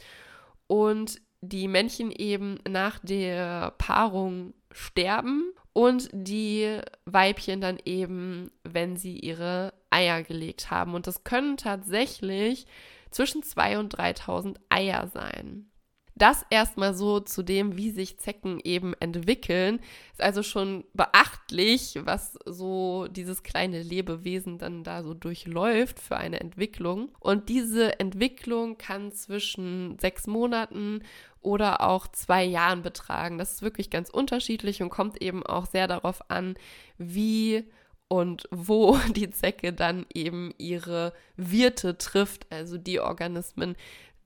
Und 0.68 1.22
die 1.42 1.68
Männchen 1.68 2.12
eben 2.12 2.60
nach 2.68 3.00
der 3.00 3.72
Paarung 3.78 4.54
sterben 4.72 5.54
und 5.74 6.10
die 6.12 6.80
Weibchen 7.06 7.62
dann 7.62 7.78
eben, 7.86 8.52
wenn 8.64 8.98
sie 8.98 9.20
ihre 9.20 9.74
Eier 9.90 10.24
gelegt 10.24 10.72
haben. 10.72 10.96
Und 10.96 11.08
das 11.08 11.24
können 11.24 11.58
tatsächlich 11.58 12.66
zwischen 13.12 13.42
2.000 13.42 13.80
und 13.80 13.96
3.000 13.96 14.56
Eier 14.70 15.08
sein. 15.08 15.70
Das 16.18 16.46
erstmal 16.50 16.94
so 16.94 17.20
zu 17.20 17.44
dem, 17.44 17.78
wie 17.78 17.92
sich 17.92 18.18
Zecken 18.18 18.60
eben 18.64 18.94
entwickeln. 19.00 19.80
Ist 20.12 20.22
also 20.22 20.42
schon 20.42 20.84
beachtlich, 20.94 22.00
was 22.04 22.40
so 22.46 23.08
dieses 23.08 23.44
kleine 23.44 23.84
Lebewesen 23.84 24.58
dann 24.58 24.84
da 24.84 25.04
so 25.04 25.14
durchläuft 25.14 26.00
für 26.00 26.18
eine 26.18 26.40
Entwicklung. 26.40 27.12
Und 27.20 27.50
diese 27.50 28.00
Entwicklung 28.00 28.78
kann 28.78 29.12
zwischen 29.12 30.00
sechs 30.00 30.26
Monaten 30.26 31.04
oder 31.42 31.82
auch 31.82 32.08
zwei 32.08 32.44
Jahren 32.44 32.82
betragen. 32.82 33.38
Das 33.38 33.54
ist 33.54 33.62
wirklich 33.62 33.90
ganz 33.90 34.10
unterschiedlich 34.10 34.82
und 34.82 34.90
kommt 34.90 35.22
eben 35.22 35.46
auch 35.46 35.66
sehr 35.68 35.88
darauf 35.88 36.32
an, 36.32 36.56
wie 36.98 37.64
und 38.08 38.48
wo 38.52 38.98
die 39.16 39.30
Zecke 39.30 39.74
dann 39.74 40.06
eben 40.14 40.54
ihre 40.58 41.14
Wirte 41.36 41.98
trifft, 41.98 42.48
also 42.52 42.78
die 42.78 43.00
Organismen, 43.00 43.76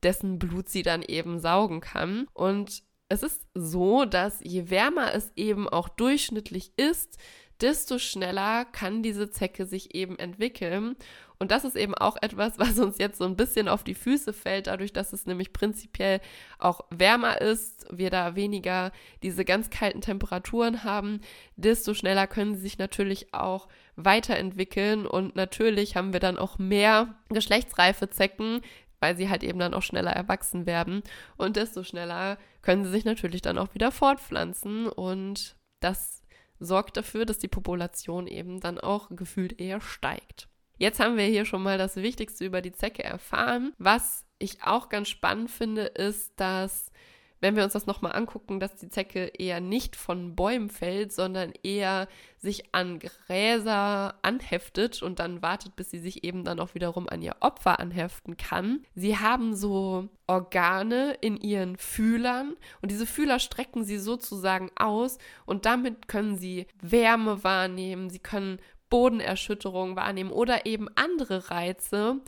dessen 0.04 0.40
Blut 0.40 0.70
sie 0.70 0.84
dann 0.84 1.02
eben 1.02 1.40
saugen 1.40 1.82
kann. 1.82 2.28
Und 2.34 2.84
es 3.10 3.24
ist 3.24 3.46
so, 3.54 4.06
dass 4.06 4.40
je 4.42 4.70
wärmer 4.70 5.14
es 5.14 5.32
eben 5.36 5.68
auch 5.68 5.90
durchschnittlich 5.90 6.72
ist, 6.78 7.18
desto 7.62 8.00
schneller 8.00 8.66
kann 8.66 9.04
diese 9.04 9.30
Zecke 9.30 9.66
sich 9.66 9.94
eben 9.94 10.18
entwickeln. 10.18 10.96
Und 11.38 11.50
das 11.50 11.64
ist 11.64 11.76
eben 11.76 11.96
auch 11.96 12.18
etwas, 12.22 12.60
was 12.60 12.78
uns 12.78 13.00
jetzt 13.00 13.18
so 13.18 13.26
ein 13.26 13.36
bisschen 13.36 13.68
auf 13.68 13.84
die 13.84 13.96
Füße 13.96 14.32
fällt, 14.32 14.68
dadurch, 14.68 14.94
dass 14.94 15.12
es 15.12 15.26
nämlich 15.26 15.54
prinzipiell 15.54 16.22
auch 16.60 16.82
wärmer 16.92 17.42
ist, 17.42 17.88
wir 17.90 18.12
da 18.12 18.36
weniger 18.36 18.92
diese 19.24 19.44
ganz 19.44 19.70
kalten 19.70 20.02
Temperaturen 20.02 20.84
haben, 20.84 21.22
desto 21.56 21.94
schneller 21.94 22.28
können 22.28 22.56
sie 22.56 22.62
sich 22.62 22.78
natürlich 22.78 23.34
auch 23.34 23.68
weiterentwickeln 23.96 25.06
und 25.06 25.36
natürlich 25.36 25.96
haben 25.96 26.14
wir 26.14 26.20
dann 26.20 26.38
auch 26.38 26.60
mehr 26.60 27.16
geschlechtsreife 27.30 28.10
Zecken, 28.10 28.62
weil 29.02 29.18
sie 29.18 29.30
halt 29.30 29.44
eben 29.44 29.60
dann 29.60 29.74
auch 29.74 29.82
schneller 29.82 30.12
erwachsen 30.12 30.66
werden. 30.66 31.04
Und 31.36 31.58
desto 31.58 31.84
schneller 31.84 32.38
können 32.62 32.86
sie 32.86 32.92
sich 32.92 33.04
natürlich 33.04 33.42
dann 33.42 33.58
auch 33.58 33.74
wieder 33.74 33.92
fortpflanzen. 33.92 34.88
Und 34.88 35.58
das 35.82 36.22
sorgt 36.60 36.96
dafür, 36.96 37.26
dass 37.26 37.40
die 37.40 37.50
Population 37.50 38.28
eben 38.28 38.62
dann 38.62 38.80
auch 38.80 39.10
gefühlt 39.10 39.60
eher 39.60 39.82
steigt. 39.82 40.48
Jetzt 40.78 41.00
haben 41.00 41.18
wir 41.18 41.26
hier 41.26 41.46
schon 41.46 41.64
mal 41.64 41.78
das 41.78 41.98
Wichtigste 41.98 42.46
über 42.46 42.62
die 42.62 42.72
Zecke 42.72 43.04
erfahren. 43.04 43.74
Was 43.78 44.26
ich 44.40 44.64
auch 44.64 44.90
ganz 44.90 45.10
spannend 45.10 45.52
finde, 45.52 45.84
ist, 45.84 46.32
dass 46.40 46.92
wenn 47.42 47.56
wir 47.56 47.64
uns 47.64 47.74
das 47.74 47.88
nochmal 47.88 48.14
angucken, 48.14 48.60
dass 48.60 48.76
die 48.76 48.90
Zecke 48.90 49.26
eher 49.38 49.60
nicht 49.60 49.96
von 49.96 50.36
Bäumen 50.36 50.70
fällt, 50.70 51.12
sondern 51.12 51.52
eher 51.64 52.08
sich 52.38 52.74
an 52.74 53.00
Gräser 53.00 54.16
anheftet 54.22 55.02
und 55.02 55.20
dann 55.20 55.42
wartet, 55.42 55.76
bis 55.76 55.92
sie 55.92 56.00
sich 56.00 56.24
eben 56.24 56.44
dann 56.44 56.60
auch 56.60 56.76
wiederum 56.76 57.10
an 57.10 57.22
ihr 57.22 57.36
Opfer 57.40 57.80
anheften 57.80 58.38
kann. 58.38 58.84
Sie 58.96 59.18
haben 59.18 59.56
so 59.56 60.08
Organe 60.28 61.18
in 61.22 61.36
ihren 61.38 61.78
Fühlern 61.78 62.56
und 62.82 62.92
diese 62.92 63.06
Fühler 63.06 63.40
strecken 63.40 63.84
sie 63.84 63.98
sozusagen 63.98 64.70
aus 64.76 65.18
und 65.46 65.66
damit 65.66 66.08
können 66.08 66.38
sie 66.38 66.68
Wärme 66.82 67.44
wahrnehmen, 67.44 68.10
sie 68.10 68.20
können 68.20 68.60
Bodenerschütterung 68.90 69.96
wahrnehmen 69.96 70.32
oder 70.32 70.66
eben 70.68 70.88
andere 70.96 71.50
Reize 71.50 72.22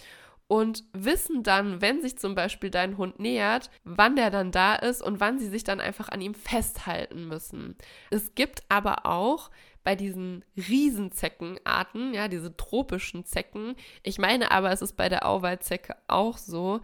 und 0.53 0.83
wissen 0.93 1.41
dann, 1.41 1.81
wenn 1.81 2.03
sich 2.03 2.19
zum 2.19 2.35
Beispiel 2.35 2.69
dein 2.69 2.99
Hund 2.99 3.17
nähert, 3.17 3.71
wann 3.85 4.15
der 4.15 4.29
dann 4.29 4.51
da 4.51 4.75
ist 4.75 5.01
und 5.01 5.19
wann 5.19 5.39
sie 5.39 5.47
sich 5.47 5.63
dann 5.63 5.79
einfach 5.79 6.09
an 6.09 6.21
ihm 6.21 6.35
festhalten 6.35 7.27
müssen. 7.27 7.75
Es 8.11 8.35
gibt 8.35 8.61
aber 8.69 9.07
auch 9.07 9.49
bei 9.83 9.95
diesen 9.95 10.45
Riesenzeckenarten, 10.55 12.13
ja, 12.13 12.27
diese 12.27 12.55
tropischen 12.55 13.25
Zecken, 13.25 13.73
ich 14.03 14.19
meine 14.19 14.51
aber, 14.51 14.71
es 14.71 14.83
ist 14.83 14.95
bei 14.95 15.09
der 15.09 15.25
Auwaldzecke 15.25 15.95
auch 16.07 16.37
so, 16.37 16.81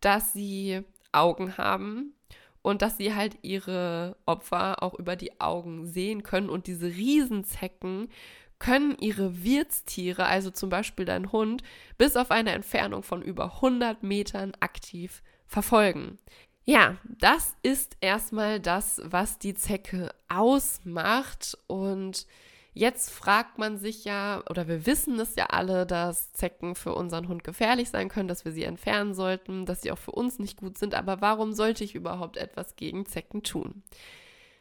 dass 0.00 0.32
sie 0.32 0.82
Augen 1.12 1.56
haben 1.56 2.16
und 2.62 2.82
dass 2.82 2.96
sie 2.96 3.14
halt 3.14 3.38
ihre 3.42 4.16
Opfer 4.26 4.82
auch 4.82 4.94
über 4.94 5.14
die 5.14 5.40
Augen 5.40 5.86
sehen 5.86 6.24
können 6.24 6.50
und 6.50 6.66
diese 6.66 6.88
Riesenzecken 6.88 8.08
können 8.62 8.96
ihre 9.00 9.42
Wirtstiere, 9.42 10.24
also 10.26 10.52
zum 10.52 10.70
Beispiel 10.70 11.04
dein 11.04 11.32
Hund, 11.32 11.64
bis 11.98 12.16
auf 12.16 12.30
eine 12.30 12.52
Entfernung 12.52 13.02
von 13.02 13.20
über 13.20 13.56
100 13.56 14.04
Metern 14.04 14.52
aktiv 14.60 15.20
verfolgen. 15.48 16.18
Ja, 16.64 16.96
das 17.02 17.56
ist 17.64 17.96
erstmal 18.00 18.60
das, 18.60 19.00
was 19.04 19.40
die 19.40 19.54
Zecke 19.54 20.14
ausmacht. 20.28 21.58
Und 21.66 22.28
jetzt 22.72 23.10
fragt 23.10 23.58
man 23.58 23.78
sich 23.78 24.04
ja, 24.04 24.44
oder 24.48 24.68
wir 24.68 24.86
wissen 24.86 25.18
es 25.18 25.34
ja 25.34 25.46
alle, 25.46 25.84
dass 25.84 26.32
Zecken 26.32 26.76
für 26.76 26.94
unseren 26.94 27.26
Hund 27.26 27.42
gefährlich 27.42 27.90
sein 27.90 28.08
können, 28.08 28.28
dass 28.28 28.44
wir 28.44 28.52
sie 28.52 28.62
entfernen 28.62 29.12
sollten, 29.12 29.66
dass 29.66 29.82
sie 29.82 29.90
auch 29.90 29.98
für 29.98 30.12
uns 30.12 30.38
nicht 30.38 30.58
gut 30.58 30.78
sind. 30.78 30.94
Aber 30.94 31.20
warum 31.20 31.52
sollte 31.52 31.82
ich 31.82 31.96
überhaupt 31.96 32.36
etwas 32.36 32.76
gegen 32.76 33.06
Zecken 33.06 33.42
tun? 33.42 33.82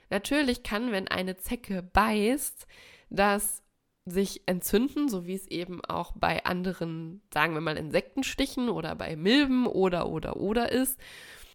Natürlich 0.09 0.63
kann, 0.63 0.91
wenn 0.91 1.07
eine 1.07 1.37
Zecke 1.37 1.83
beißt, 1.83 2.65
das 3.11 3.61
sich 4.05 4.41
entzünden, 4.47 5.09
so 5.09 5.25
wie 5.27 5.35
es 5.35 5.47
eben 5.47 5.83
auch 5.85 6.13
bei 6.15 6.43
anderen, 6.45 7.21
sagen 7.33 7.53
wir 7.53 7.61
mal, 7.61 7.77
Insektenstichen 7.77 8.69
oder 8.69 8.95
bei 8.95 9.15
Milben 9.15 9.67
oder 9.67 10.09
oder 10.09 10.37
oder 10.37 10.71
ist. 10.71 10.99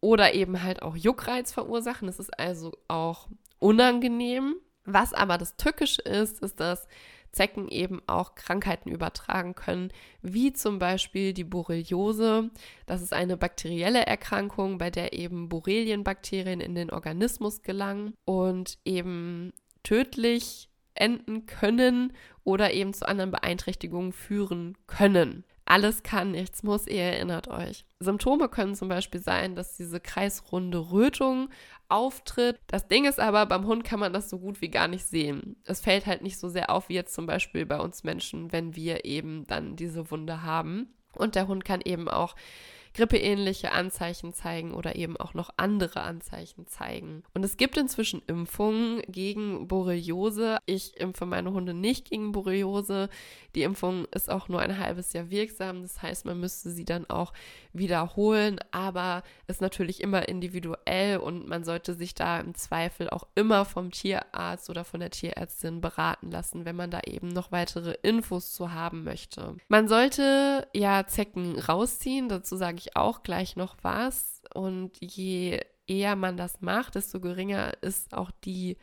Oder 0.01 0.35
eben 0.35 0.63
halt 0.63 0.83
auch 0.83 0.95
Juckreiz 0.95 1.53
verursachen. 1.53 2.07
Das 2.07 2.21
ist 2.21 2.39
also 2.39 2.73
auch 2.87 3.29
unangenehm. 3.59 4.57
Was 4.85 5.13
aber 5.13 5.39
das 5.39 5.57
Tückische 5.57 6.03
ist, 6.03 6.41
ist, 6.41 6.61
dass 6.61 6.87
Zecken 7.33 7.69
eben 7.69 8.01
auch 8.07 8.35
Krankheiten 8.35 8.91
übertragen 8.91 9.55
können, 9.55 9.93
wie 10.23 10.53
zum 10.53 10.79
Beispiel 10.79 11.35
die 11.35 11.45
Borreliose. 11.45 12.51
Das 12.87 13.03
ist 13.03 13.13
eine 13.13 13.37
bakterielle 13.37 14.07
Erkrankung, 14.07 14.79
bei 14.79 14.91
der 14.91 15.13
eben 15.13 15.49
Borrelienbakterien 15.49 16.61
in 16.61 16.75
den 16.75 16.91
Organismus 16.91 17.63
gelangen 17.63 18.15
und 18.25 18.79
eben 18.85 19.53
tödlich 19.83 20.71
enden 20.95 21.45
können 21.45 22.15
oder 22.47 22.73
eben 22.73 22.95
zu 22.95 23.07
anderen 23.07 23.33
Beeinträchtigungen 23.33 24.13
führen 24.13 24.79
können. 24.87 25.45
Alles 25.65 26.05
kann, 26.05 26.31
nichts 26.31 26.63
muss, 26.63 26.87
ihr 26.87 27.03
erinnert 27.03 27.49
euch. 27.49 27.85
Symptome 27.99 28.49
können 28.49 28.77
zum 28.77 28.89
Beispiel 28.89 29.21
sein, 29.21 29.57
dass 29.57 29.77
diese 29.77 29.99
kreisrunde 29.99 30.93
Rötung 30.93 31.49
auftritt. 31.89 32.61
Das 32.69 32.87
Ding 32.87 33.05
ist 33.05 33.19
aber, 33.19 33.47
beim 33.47 33.67
Hund 33.67 33.83
kann 33.83 33.99
man 33.99 34.13
das 34.13 34.31
so 34.31 34.39
gut 34.39 34.61
wie 34.61 34.69
gar 34.69 34.87
nicht 34.87 35.05
sehen. 35.05 35.57
Es 35.65 35.81
fällt 35.81 36.07
halt 36.07 36.23
nicht 36.23 36.39
so 36.39 36.49
sehr 36.49 36.71
auf 36.71 36.89
wie 36.89 36.95
jetzt 36.95 37.15
zum 37.15 37.27
Beispiel 37.27 37.67
bei 37.67 37.81
uns 37.81 38.05
Menschen, 38.05 38.53
wenn 38.53 38.77
wir 38.77 39.05
eben 39.05 39.45
dann 39.49 39.75
diese 39.75 40.09
Wunde 40.13 40.45
haben. 40.45 40.95
Und 41.17 41.35
der 41.35 41.49
Hund 41.49 41.65
kann 41.65 41.81
eben 41.81 42.09
auch 42.09 42.37
grippeähnliche 42.97 43.73
Anzeichen 43.73 44.33
zeigen 44.33 44.73
oder 44.73 44.97
eben 44.97 45.19
auch 45.19 45.35
noch 45.35 45.51
andere 45.59 46.01
Anzeichen 46.01 46.67
zeigen. 46.67 47.25
Und 47.35 47.45
es 47.45 47.59
gibt 47.59 47.77
inzwischen 47.77 48.23
Impfungen 48.27 49.03
gegen 49.07 49.69
Borreliose. 49.69 50.57
Ich 50.65 50.99
impfe 50.99 51.27
meine 51.27 51.53
Hunde 51.53 51.75
nicht 51.75 52.09
gegen 52.09 52.33
Borreliose. 52.33 53.11
Die 53.55 53.65
Impfung 53.65 54.07
ist 54.15 54.31
auch 54.31 54.49
nur 54.49 54.61
ein 54.61 54.79
halbes 54.79 55.13
Jahr 55.13 55.29
wirksam. 55.29 55.83
Das 55.83 56.01
heißt, 56.01 56.25
man 56.25 56.41
müsste 56.41 56.71
sie 56.71 56.87
dann 56.87 57.05
auch 57.11 57.35
wiederholen, 57.75 58.59
aber 58.71 59.23
ist 59.47 59.61
natürlich 59.61 60.03
immer 60.03 60.27
individuell 60.27 61.19
und 61.19 61.47
man 61.47 61.65
sollte 61.65 61.93
sich 61.93 62.15
da 62.15 62.41
im 62.41 62.55
Zweifel 62.55 63.11
auch 63.11 63.27
immer 63.35 63.67
vom 63.67 63.91
Tierarzt 63.91 64.71
oder 64.71 64.85
von 64.85 65.01
der 65.01 65.11
Tierärztin 65.11 65.83
beraten 65.83 66.31
lassen, 66.31 66.65
wenn 66.65 66.77
man 66.77 66.91
da 66.91 67.01
eben 67.07 67.29
noch 67.29 67.53
weitere 67.53 67.95
Infos 68.03 68.55
zu 68.55 68.73
haben 68.73 69.05
möchte. 69.05 69.57
Man 69.69 69.87
sollte 69.87 70.67
ja 70.75 71.07
Zecken 71.07 71.59
rausziehen, 71.59 72.31
dazu 72.31 72.57
sage 72.57 72.79
ich 72.79 72.86
ich 72.87 72.97
auch 72.97 73.23
gleich 73.23 73.57
noch 73.57 73.77
was. 73.83 74.43
Und 74.55 74.93
je 75.01 75.61
eher 75.87 76.17
man 76.17 76.37
das 76.37 76.61
macht, 76.61 76.95
desto 76.95 77.21
geringer 77.21 77.73
ist 77.83 78.15
auch 78.15 78.31
die 78.45 78.77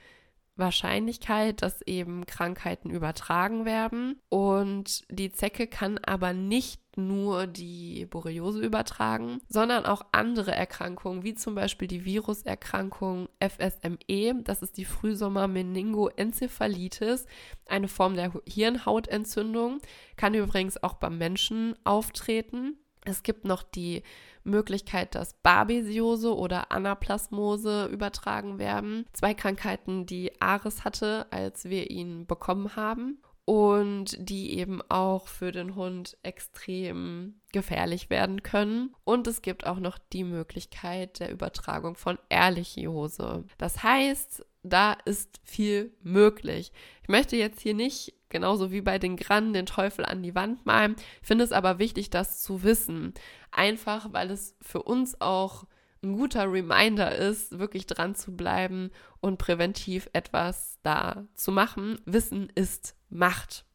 Wahrscheinlichkeit, 0.55 1.63
dass 1.63 1.81
eben 1.81 2.25
Krankheiten 2.25 2.89
übertragen 2.89 3.65
werden. 3.65 4.21
Und 4.29 5.03
die 5.09 5.29
Zecke 5.31 5.67
kann 5.67 5.97
aber 5.97 6.31
nicht 6.33 6.79
nur 6.95 7.47
die 7.47 8.05
Borreliose 8.05 8.61
übertragen, 8.61 9.41
sondern 9.49 9.87
auch 9.87 10.05
andere 10.11 10.51
Erkrankungen, 10.51 11.23
wie 11.23 11.33
zum 11.33 11.55
Beispiel 11.55 11.87
die 11.87 12.05
Viruserkrankung 12.05 13.29
FSME. 13.39 14.43
Das 14.43 14.61
ist 14.61 14.77
die 14.77 14.85
Frühsommer-Meningoenzephalitis, 14.85 17.25
eine 17.65 17.87
Form 17.87 18.15
der 18.15 18.31
Hirnhautentzündung, 18.45 19.79
kann 20.17 20.35
übrigens 20.35 20.83
auch 20.83 20.93
beim 20.95 21.17
Menschen 21.17 21.75
auftreten. 21.83 22.77
Es 23.05 23.23
gibt 23.23 23.45
noch 23.45 23.63
die 23.63 24.03
Möglichkeit, 24.43 25.15
dass 25.15 25.33
Babesiose 25.35 26.35
oder 26.35 26.71
Anaplasmose 26.71 27.85
übertragen 27.85 28.59
werden. 28.59 29.05
Zwei 29.13 29.33
Krankheiten, 29.33 30.05
die 30.05 30.41
Ares 30.41 30.83
hatte, 30.83 31.27
als 31.31 31.65
wir 31.65 31.89
ihn 31.89 32.25
bekommen 32.25 32.75
haben 32.75 33.19
und 33.45 34.15
die 34.19 34.57
eben 34.57 34.81
auch 34.89 35.27
für 35.27 35.51
den 35.51 35.75
Hund 35.75 36.17
extrem 36.23 37.41
gefährlich 37.51 38.09
werden 38.09 38.41
können. 38.41 38.95
Und 39.03 39.27
es 39.27 39.41
gibt 39.41 39.65
auch 39.65 39.79
noch 39.79 39.97
die 39.97 40.23
Möglichkeit 40.23 41.19
der 41.19 41.31
Übertragung 41.31 41.95
von 41.95 42.17
Ehrlichiose. 42.29 43.43
Das 43.57 43.83
heißt, 43.83 44.45
da 44.63 44.93
ist 45.05 45.41
viel 45.43 45.93
möglich. 46.01 46.71
Ich 47.01 47.09
möchte 47.09 47.35
jetzt 47.35 47.59
hier 47.59 47.73
nicht 47.73 48.13
genauso 48.33 48.71
wie 48.71 48.81
bei 48.81 48.99
den 48.99 49.15
Grannen 49.15 49.53
den 49.53 49.65
Teufel 49.65 50.03
an 50.03 50.21
die 50.21 50.35
Wand 50.35 50.65
malen. 50.65 50.97
Ich 51.21 51.27
finde 51.27 51.45
es 51.45 51.53
aber 51.53 51.79
wichtig, 51.79 52.09
das 52.09 52.41
zu 52.41 52.63
wissen. 52.63 53.13
Einfach, 53.51 54.11
weil 54.11 54.29
es 54.29 54.57
für 54.61 54.83
uns 54.83 55.21
auch 55.21 55.65
ein 56.03 56.17
guter 56.17 56.51
Reminder 56.51 57.15
ist, 57.15 57.57
wirklich 57.59 57.87
dran 57.87 58.13
zu 58.13 58.35
bleiben 58.35 58.91
und 59.21 59.37
präventiv 59.37 60.09
etwas 60.11 60.77
da 60.83 61.25
zu 61.33 61.53
machen. 61.53 61.99
Wissen 62.05 62.51
ist 62.53 62.97
Macht. 63.09 63.65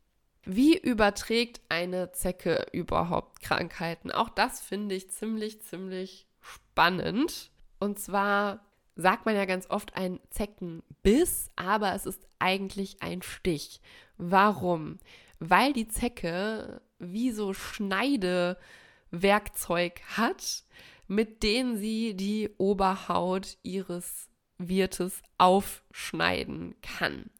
Wie 0.45 0.77
überträgt 0.79 1.61
eine 1.69 2.13
Zecke 2.13 2.67
überhaupt 2.73 3.41
Krankheiten? 3.41 4.11
Auch 4.11 4.29
das 4.29 4.61
finde 4.61 4.95
ich 4.95 5.11
ziemlich, 5.11 5.63
ziemlich 5.63 6.27
spannend. 6.41 7.51
Und 7.79 7.99
zwar 7.99 8.65
sagt 8.99 9.27
man 9.27 9.37
ja 9.37 9.45
ganz 9.45 9.71
oft 9.71 9.97
ein 9.97 10.21
Zeckenbiss, 10.31 11.51
aber 11.57 11.95
es 11.95 12.05
ist 12.05 12.27
eigentlich 12.39 13.03
ein 13.03 13.23
Stich. 13.23 13.81
Warum? 14.19 14.99
Weil 15.39 15.73
die 15.73 15.89
Zecke 15.89 16.83
wie 16.99 17.31
so 17.31 17.55
Schneidewerkzeug 17.55 20.03
hat, 20.17 20.65
mit 21.07 21.43
denen 21.43 21.79
sie 21.79 22.15
die 22.15 22.51
Oberhaut 22.59 23.57
ihres 23.63 24.29
Wirtes 24.59 25.23
aufschneiden 25.39 26.75
kann. 26.83 27.31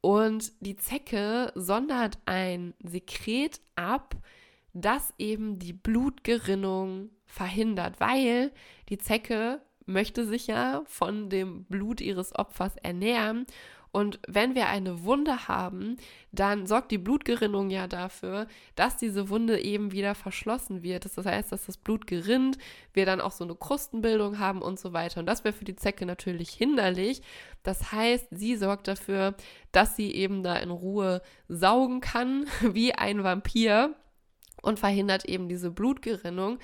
Und 0.00 0.52
die 0.60 0.76
Zecke 0.76 1.52
sondert 1.54 2.18
ein 2.26 2.74
Sekret 2.82 3.60
ab, 3.76 4.16
das 4.74 5.14
eben 5.18 5.60
die 5.60 5.72
Blutgerinnung 5.72 7.08
verhindert, 7.24 8.00
weil 8.00 8.50
die 8.88 8.98
Zecke 8.98 9.62
möchte 9.86 10.26
sich 10.26 10.48
ja 10.48 10.82
von 10.86 11.30
dem 11.30 11.64
Blut 11.64 12.00
ihres 12.00 12.34
Opfers 12.34 12.74
ernähren 12.76 13.46
und 13.92 14.20
wenn 14.26 14.54
wir 14.54 14.68
eine 14.68 15.04
Wunde 15.04 15.48
haben, 15.48 15.98
dann 16.32 16.66
sorgt 16.66 16.90
die 16.90 16.98
Blutgerinnung 16.98 17.68
ja 17.68 17.86
dafür, 17.86 18.46
dass 18.74 18.96
diese 18.96 19.28
Wunde 19.28 19.62
eben 19.62 19.92
wieder 19.92 20.14
verschlossen 20.14 20.82
wird. 20.82 21.04
Das 21.04 21.26
heißt, 21.26 21.52
dass 21.52 21.66
das 21.66 21.76
Blut 21.76 22.06
gerinnt, 22.06 22.56
wir 22.94 23.04
dann 23.04 23.20
auch 23.20 23.32
so 23.32 23.44
eine 23.44 23.54
Krustenbildung 23.54 24.38
haben 24.38 24.62
und 24.62 24.80
so 24.80 24.94
weiter. 24.94 25.20
Und 25.20 25.26
das 25.26 25.44
wäre 25.44 25.52
für 25.52 25.66
die 25.66 25.76
Zecke 25.76 26.06
natürlich 26.06 26.50
hinderlich. 26.50 27.20
Das 27.62 27.92
heißt, 27.92 28.28
sie 28.30 28.56
sorgt 28.56 28.88
dafür, 28.88 29.34
dass 29.72 29.94
sie 29.94 30.10
eben 30.10 30.42
da 30.42 30.56
in 30.56 30.70
Ruhe 30.70 31.20
saugen 31.48 32.00
kann, 32.00 32.46
wie 32.62 32.94
ein 32.94 33.22
Vampir 33.22 33.94
und 34.62 34.78
verhindert 34.78 35.26
eben 35.26 35.50
diese 35.50 35.70
Blutgerinnung. 35.70 36.58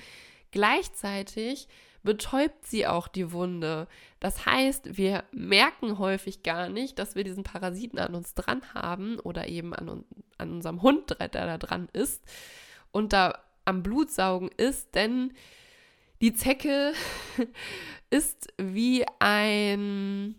Gleichzeitig 0.49 1.67
betäubt 2.03 2.65
sie 2.65 2.87
auch 2.87 3.07
die 3.07 3.31
Wunde. 3.31 3.87
Das 4.19 4.45
heißt, 4.45 4.97
wir 4.97 5.23
merken 5.31 5.97
häufig 5.97 6.43
gar 6.43 6.69
nicht, 6.69 6.99
dass 6.99 7.15
wir 7.15 7.23
diesen 7.23 7.43
Parasiten 7.43 7.99
an 7.99 8.15
uns 8.15 8.33
dran 8.33 8.61
haben 8.73 9.19
oder 9.19 9.47
eben 9.47 9.73
an, 9.73 10.03
an 10.37 10.51
unserem 10.51 10.81
Hund, 10.81 11.17
der 11.19 11.27
da 11.29 11.57
dran 11.57 11.89
ist 11.93 12.23
und 12.91 13.13
da 13.13 13.39
am 13.65 13.83
Blutsaugen 13.83 14.49
ist, 14.57 14.95
denn 14.95 15.33
die 16.21 16.33
Zecke 16.33 16.93
ist 18.09 18.47
wie 18.57 19.05
ein 19.19 20.35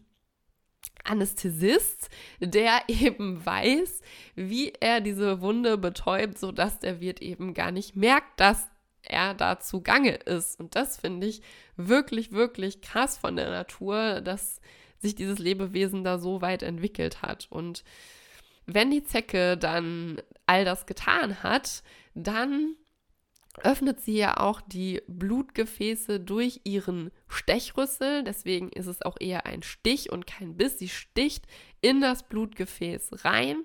Anästhesist, 1.04 2.10
der 2.40 2.82
eben 2.88 3.44
weiß, 3.44 4.00
wie 4.34 4.72
er 4.80 5.00
diese 5.00 5.40
Wunde 5.40 5.78
betäubt, 5.78 6.38
sodass 6.38 6.78
der 6.78 7.00
Wirt 7.00 7.22
eben 7.22 7.54
gar 7.54 7.70
nicht 7.70 7.96
merkt, 7.96 8.40
dass 8.40 8.68
er 9.02 9.34
da 9.34 9.60
zugange 9.60 10.14
ist. 10.14 10.58
Und 10.60 10.76
das 10.76 10.96
finde 10.96 11.26
ich 11.26 11.42
wirklich, 11.76 12.32
wirklich 12.32 12.80
krass 12.80 13.18
von 13.18 13.36
der 13.36 13.50
Natur, 13.50 14.20
dass 14.20 14.60
sich 14.98 15.14
dieses 15.14 15.38
Lebewesen 15.38 16.04
da 16.04 16.18
so 16.18 16.42
weit 16.42 16.62
entwickelt 16.62 17.22
hat. 17.22 17.46
Und 17.50 17.84
wenn 18.66 18.90
die 18.90 19.04
Zecke 19.04 19.56
dann 19.56 20.20
all 20.46 20.64
das 20.64 20.86
getan 20.86 21.42
hat, 21.42 21.82
dann 22.14 22.76
öffnet 23.62 24.00
sie 24.00 24.16
ja 24.16 24.36
auch 24.36 24.60
die 24.60 25.02
Blutgefäße 25.08 26.20
durch 26.20 26.60
ihren 26.64 27.10
Stechrüssel. 27.28 28.22
Deswegen 28.22 28.70
ist 28.70 28.86
es 28.86 29.02
auch 29.02 29.16
eher 29.18 29.46
ein 29.46 29.62
Stich 29.62 30.10
und 30.10 30.26
kein 30.26 30.56
Biss. 30.56 30.78
Sie 30.78 30.88
sticht 30.88 31.46
in 31.80 32.00
das 32.00 32.22
Blutgefäß 32.28 33.24
rein 33.24 33.64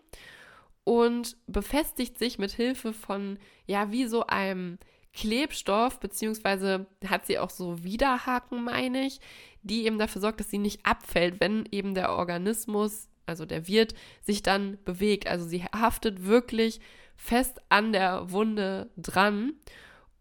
und 0.83 1.37
befestigt 1.47 2.17
sich 2.17 2.39
mit 2.39 2.51
Hilfe 2.51 2.93
von, 2.93 3.39
ja, 3.65 3.91
wie 3.91 4.05
so 4.05 4.25
einem 4.25 4.79
Klebstoff, 5.15 5.99
beziehungsweise 5.99 6.85
hat 7.07 7.25
sie 7.25 7.39
auch 7.39 7.49
so 7.49 7.83
Widerhaken, 7.83 8.63
meine 8.63 9.05
ich, 9.05 9.19
die 9.63 9.85
eben 9.85 9.97
dafür 9.97 10.21
sorgt, 10.21 10.39
dass 10.39 10.49
sie 10.49 10.57
nicht 10.57 10.85
abfällt, 10.85 11.39
wenn 11.39 11.67
eben 11.71 11.95
der 11.95 12.11
Organismus, 12.11 13.07
also 13.25 13.45
der 13.45 13.67
Wirt, 13.67 13.95
sich 14.21 14.43
dann 14.43 14.77
bewegt. 14.85 15.27
Also 15.27 15.47
sie 15.47 15.63
haftet 15.63 16.25
wirklich 16.25 16.79
fest 17.15 17.61
an 17.69 17.93
der 17.93 18.31
Wunde 18.31 18.91
dran 18.97 19.53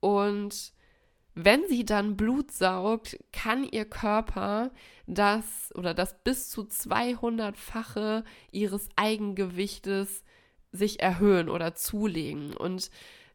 und 0.01 0.73
wenn 1.35 1.67
sie 1.69 1.85
dann 1.85 2.17
Blut 2.17 2.53
saugt, 2.53 3.19
kann 3.33 3.65
ihr 3.65 3.85
Körper 3.85 4.71
das 5.07 5.73
oder 5.75 5.93
das 5.93 6.23
bis 6.23 6.49
zu 6.49 6.63
200-fache 6.63 8.23
ihres 8.53 8.89
Eigengewichtes 8.95 10.23
sich 10.71 11.01
erhöhen 11.01 11.49
oder 11.49 11.75
zulegen. 11.75 12.57
Und 12.57 12.91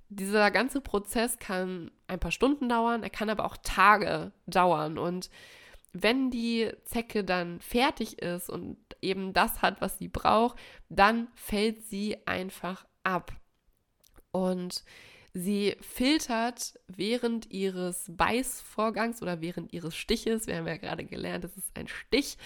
dieser 0.09 0.51
ganze 0.51 0.81
Prozess 0.81 1.37
kann 1.37 1.91
ein 2.07 2.19
paar 2.19 2.31
Stunden 2.31 2.67
dauern, 2.67 3.03
er 3.03 3.09
kann 3.09 3.29
aber 3.29 3.45
auch 3.45 3.57
Tage 3.57 4.31
dauern. 4.47 4.97
Und 4.97 5.29
wenn 5.93 6.31
die 6.31 6.71
Zecke 6.85 7.23
dann 7.23 7.61
fertig 7.61 8.21
ist 8.21 8.49
und 8.49 8.77
eben 9.01 9.33
das 9.33 9.61
hat, 9.61 9.81
was 9.81 9.97
sie 9.97 10.07
braucht, 10.07 10.57
dann 10.89 11.27
fällt 11.35 11.85
sie 11.85 12.17
einfach 12.25 12.85
ab. 13.03 13.31
Und 14.31 14.83
sie 15.33 15.75
filtert 15.81 16.79
während 16.87 17.51
ihres 17.51 18.05
Beißvorgangs 18.09 19.21
oder 19.21 19.41
während 19.41 19.73
ihres 19.73 19.95
Stiches, 19.95 20.47
wir 20.47 20.57
haben 20.57 20.67
ja 20.67 20.77
gerade 20.77 21.05
gelernt, 21.05 21.45
es 21.45 21.57
ist 21.57 21.75
ein 21.75 21.87
Stich, 21.87 22.37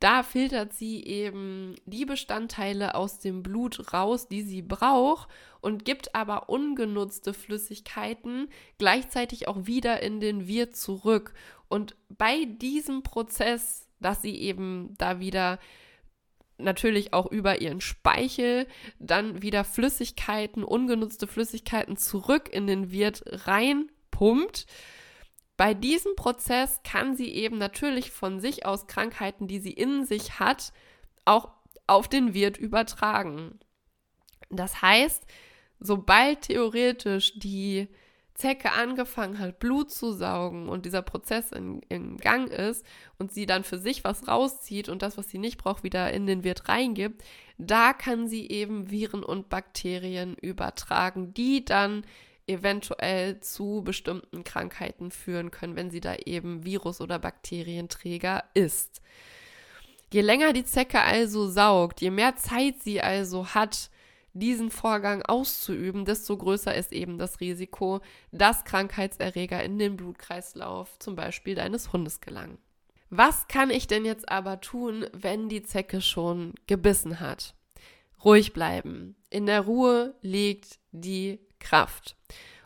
da 0.00 0.22
filtert 0.22 0.72
sie 0.72 1.04
eben 1.04 1.76
die 1.84 2.06
Bestandteile 2.06 2.94
aus 2.94 3.18
dem 3.18 3.42
Blut 3.42 3.92
raus, 3.92 4.28
die 4.28 4.42
sie 4.42 4.62
braucht 4.62 5.28
und 5.60 5.84
gibt 5.84 6.14
aber 6.14 6.48
ungenutzte 6.48 7.34
Flüssigkeiten 7.34 8.48
gleichzeitig 8.78 9.46
auch 9.46 9.66
wieder 9.66 10.02
in 10.02 10.18
den 10.20 10.48
Wirt 10.48 10.74
zurück. 10.74 11.34
Und 11.68 11.96
bei 12.08 12.46
diesem 12.46 13.02
Prozess, 13.02 13.88
dass 14.00 14.22
sie 14.22 14.36
eben 14.36 14.94
da 14.96 15.20
wieder 15.20 15.58
natürlich 16.56 17.12
auch 17.12 17.30
über 17.30 17.60
ihren 17.60 17.80
Speichel 17.82 18.66
dann 18.98 19.42
wieder 19.42 19.64
Flüssigkeiten, 19.64 20.64
ungenutzte 20.64 21.26
Flüssigkeiten 21.26 21.96
zurück 21.96 22.48
in 22.50 22.66
den 22.66 22.90
Wirt 22.90 23.22
reinpumpt, 23.26 24.66
bei 25.60 25.74
diesem 25.74 26.16
Prozess 26.16 26.80
kann 26.84 27.14
sie 27.14 27.34
eben 27.34 27.58
natürlich 27.58 28.12
von 28.12 28.40
sich 28.40 28.64
aus 28.64 28.86
Krankheiten, 28.86 29.46
die 29.46 29.58
sie 29.58 29.74
in 29.74 30.06
sich 30.06 30.40
hat, 30.40 30.72
auch 31.26 31.50
auf 31.86 32.08
den 32.08 32.32
Wirt 32.32 32.56
übertragen. 32.56 33.60
Das 34.48 34.80
heißt, 34.80 35.22
sobald 35.78 36.40
theoretisch 36.40 37.38
die 37.38 37.88
Zecke 38.32 38.72
angefangen 38.72 39.38
hat, 39.38 39.58
Blut 39.58 39.90
zu 39.90 40.12
saugen 40.12 40.70
und 40.70 40.86
dieser 40.86 41.02
Prozess 41.02 41.52
in, 41.52 41.82
in, 41.90 42.16
Gang 42.16 42.48
ist 42.50 42.86
und 43.18 43.30
sie 43.30 43.44
dann 43.44 43.62
für 43.62 43.76
sich 43.76 44.02
was 44.02 44.28
rauszieht 44.28 44.88
und 44.88 45.02
das, 45.02 45.18
was 45.18 45.28
sie 45.28 45.36
nicht 45.36 45.58
braucht, 45.58 45.82
wieder 45.82 46.10
in 46.10 46.26
den 46.26 46.42
Wirt 46.42 46.70
reingibt, 46.70 47.22
da 47.58 47.92
kann 47.92 48.28
sie 48.28 48.48
eben 48.48 48.90
Viren 48.90 49.22
und 49.22 49.50
Bakterien 49.50 50.36
übertragen, 50.36 51.34
die 51.34 51.66
dann 51.66 52.02
eventuell 52.50 53.40
zu 53.40 53.82
bestimmten 53.84 54.44
Krankheiten 54.44 55.10
führen 55.10 55.50
können, 55.50 55.76
wenn 55.76 55.90
sie 55.90 56.00
da 56.00 56.16
eben 56.16 56.64
Virus- 56.64 57.00
oder 57.00 57.18
Bakterienträger 57.18 58.44
ist. 58.54 59.00
Je 60.12 60.20
länger 60.20 60.52
die 60.52 60.64
Zecke 60.64 61.00
also 61.00 61.48
saugt, 61.48 62.00
je 62.00 62.10
mehr 62.10 62.34
Zeit 62.36 62.82
sie 62.82 63.00
also 63.00 63.46
hat, 63.54 63.90
diesen 64.32 64.70
Vorgang 64.70 65.22
auszuüben, 65.22 66.04
desto 66.04 66.36
größer 66.36 66.74
ist 66.74 66.92
eben 66.92 67.18
das 67.18 67.40
Risiko, 67.40 68.00
dass 68.32 68.64
Krankheitserreger 68.64 69.62
in 69.62 69.78
den 69.78 69.96
Blutkreislauf 69.96 70.98
zum 70.98 71.16
Beispiel 71.16 71.54
deines 71.54 71.92
Hundes 71.92 72.20
gelangen. 72.20 72.58
Was 73.10 73.48
kann 73.48 73.70
ich 73.70 73.88
denn 73.88 74.04
jetzt 74.04 74.28
aber 74.28 74.60
tun, 74.60 75.06
wenn 75.12 75.48
die 75.48 75.62
Zecke 75.62 76.00
schon 76.00 76.54
gebissen 76.66 77.18
hat? 77.18 77.54
Ruhig 78.24 78.52
bleiben. 78.52 79.16
In 79.30 79.46
der 79.46 79.62
Ruhe 79.62 80.14
liegt 80.20 80.78
die 80.92 81.40
Kraft. 81.58 82.16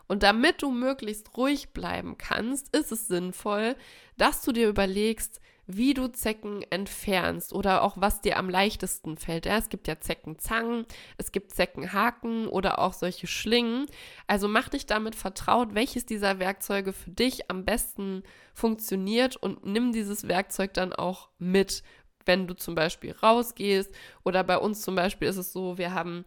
Und 0.07 0.23
damit 0.23 0.61
du 0.61 0.71
möglichst 0.71 1.35
ruhig 1.37 1.69
bleiben 1.69 2.17
kannst, 2.17 2.75
ist 2.75 2.91
es 2.91 3.07
sinnvoll, 3.07 3.75
dass 4.17 4.43
du 4.43 4.51
dir 4.51 4.69
überlegst, 4.69 5.41
wie 5.67 5.93
du 5.93 6.07
Zecken 6.07 6.63
entfernst 6.69 7.51
oder 7.53 7.81
auch 7.81 7.95
was 7.97 8.21
dir 8.21 8.37
am 8.37 8.49
leichtesten 8.49 9.17
fällt. 9.17 9.47
Ja, 9.47 9.57
es 9.57 9.69
gibt 9.69 9.87
ja 9.87 9.99
Zeckenzangen, 9.99 10.85
es 11.17 11.31
gibt 11.31 11.53
Zeckenhaken 11.53 12.47
oder 12.47 12.79
auch 12.79 12.93
solche 12.93 13.27
Schlingen. 13.27 13.87
Also 14.27 14.47
mach 14.47 14.69
dich 14.69 14.85
damit 14.85 15.15
vertraut, 15.15 15.73
welches 15.73 16.05
dieser 16.05 16.39
Werkzeuge 16.39 16.93
für 16.93 17.09
dich 17.09 17.49
am 17.49 17.65
besten 17.65 18.21
funktioniert 18.53 19.37
und 19.37 19.65
nimm 19.65 19.91
dieses 19.91 20.27
Werkzeug 20.27 20.73
dann 20.75 20.93
auch 20.93 21.29
mit, 21.39 21.81
wenn 22.25 22.47
du 22.47 22.55
zum 22.55 22.75
Beispiel 22.75 23.11
rausgehst 23.11 23.93
oder 24.23 24.43
bei 24.43 24.57
uns 24.57 24.81
zum 24.81 24.95
Beispiel 24.95 25.27
ist 25.27 25.37
es 25.37 25.53
so, 25.53 25.77
wir 25.77 25.93
haben 25.93 26.25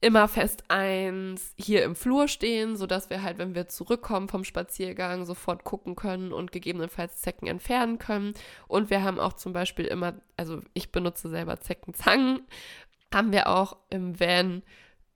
immer 0.00 0.28
fest 0.28 0.64
eins 0.68 1.54
hier 1.56 1.82
im 1.84 1.96
Flur 1.96 2.28
stehen, 2.28 2.76
sodass 2.76 3.10
wir 3.10 3.22
halt, 3.22 3.38
wenn 3.38 3.54
wir 3.54 3.68
zurückkommen 3.68 4.28
vom 4.28 4.44
Spaziergang, 4.44 5.24
sofort 5.24 5.64
gucken 5.64 5.96
können 5.96 6.32
und 6.32 6.52
gegebenenfalls 6.52 7.20
Zecken 7.20 7.48
entfernen 7.48 7.98
können. 7.98 8.34
Und 8.68 8.90
wir 8.90 9.02
haben 9.02 9.18
auch 9.18 9.32
zum 9.32 9.52
Beispiel 9.52 9.86
immer, 9.86 10.14
also 10.36 10.60
ich 10.74 10.92
benutze 10.92 11.28
selber 11.28 11.60
Zeckenzangen, 11.60 12.40
haben 13.12 13.32
wir 13.32 13.48
auch 13.48 13.76
im 13.90 14.20
Van 14.20 14.62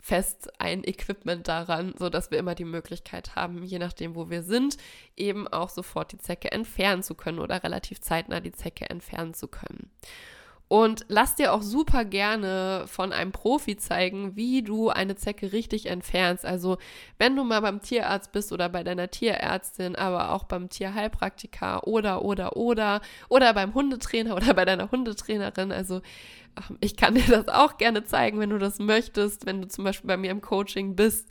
fest 0.01 0.51
ein 0.59 0.83
Equipment 0.85 1.47
daran, 1.47 1.95
sodass 1.99 2.31
wir 2.31 2.39
immer 2.39 2.55
die 2.55 2.65
Möglichkeit 2.65 3.37
haben, 3.37 3.63
je 3.63 3.79
nachdem, 3.79 4.15
wo 4.15 4.31
wir 4.31 4.43
sind, 4.43 4.77
eben 5.17 5.47
auch 5.49 5.69
sofort 5.69 6.13
die 6.13 6.19
Zecke 6.19 6.53
entfernen 6.53 7.03
zu 7.03 7.15
können 7.15 7.39
oder 7.39 7.63
relativ 7.63 8.01
zeitnah 8.01 8.41
die 8.41 8.53
Zecke 8.53 8.89
entfernen 8.89 9.35
zu 9.35 9.49
können. 9.49 9.91
Und 10.73 11.05
lass 11.09 11.35
dir 11.35 11.53
auch 11.53 11.63
super 11.63 12.05
gerne 12.05 12.85
von 12.87 13.13
einem 13.13 13.33
Profi 13.33 13.77
zeigen, 13.77 14.37
wie 14.37 14.63
du 14.63 14.89
eine 14.89 15.17
Zecke 15.17 15.53
richtig 15.53 15.87
entfernst. 15.87 16.47
Also 16.47 16.79
wenn 17.19 17.35
du 17.35 17.43
mal 17.43 17.59
beim 17.59 17.83
Tierarzt 17.83 18.31
bist 18.31 18.53
oder 18.53 18.69
bei 18.69 18.85
deiner 18.85 19.11
Tierärztin, 19.11 19.97
aber 19.97 20.31
auch 20.31 20.45
beim 20.45 20.69
Tierheilpraktiker 20.69 21.89
oder 21.89 22.23
oder 22.23 22.57
oder 22.57 23.01
oder 23.29 23.53
beim 23.53 23.75
Hundetrainer 23.75 24.37
oder 24.37 24.55
bei 24.55 24.65
deiner 24.65 24.93
Hundetrainerin. 24.93 25.73
Also 25.73 26.03
ähm, 26.57 26.79
ich 26.81 26.97
kann 26.97 27.17
dir 27.17 27.27
das 27.27 27.49
auch 27.49 27.77
gerne 27.77 28.05
zeigen, 28.05 28.39
wenn 28.39 28.51
du 28.51 28.59
das 28.59 28.79
möchtest, 28.79 29.47
wenn 29.47 29.61
du 29.61 29.67
zum 29.67 29.83
Beispiel 29.83 30.07
bei 30.07 30.17
mir 30.17 30.31
im 30.31 30.41
Coaching 30.41 30.95
bist. 30.95 31.29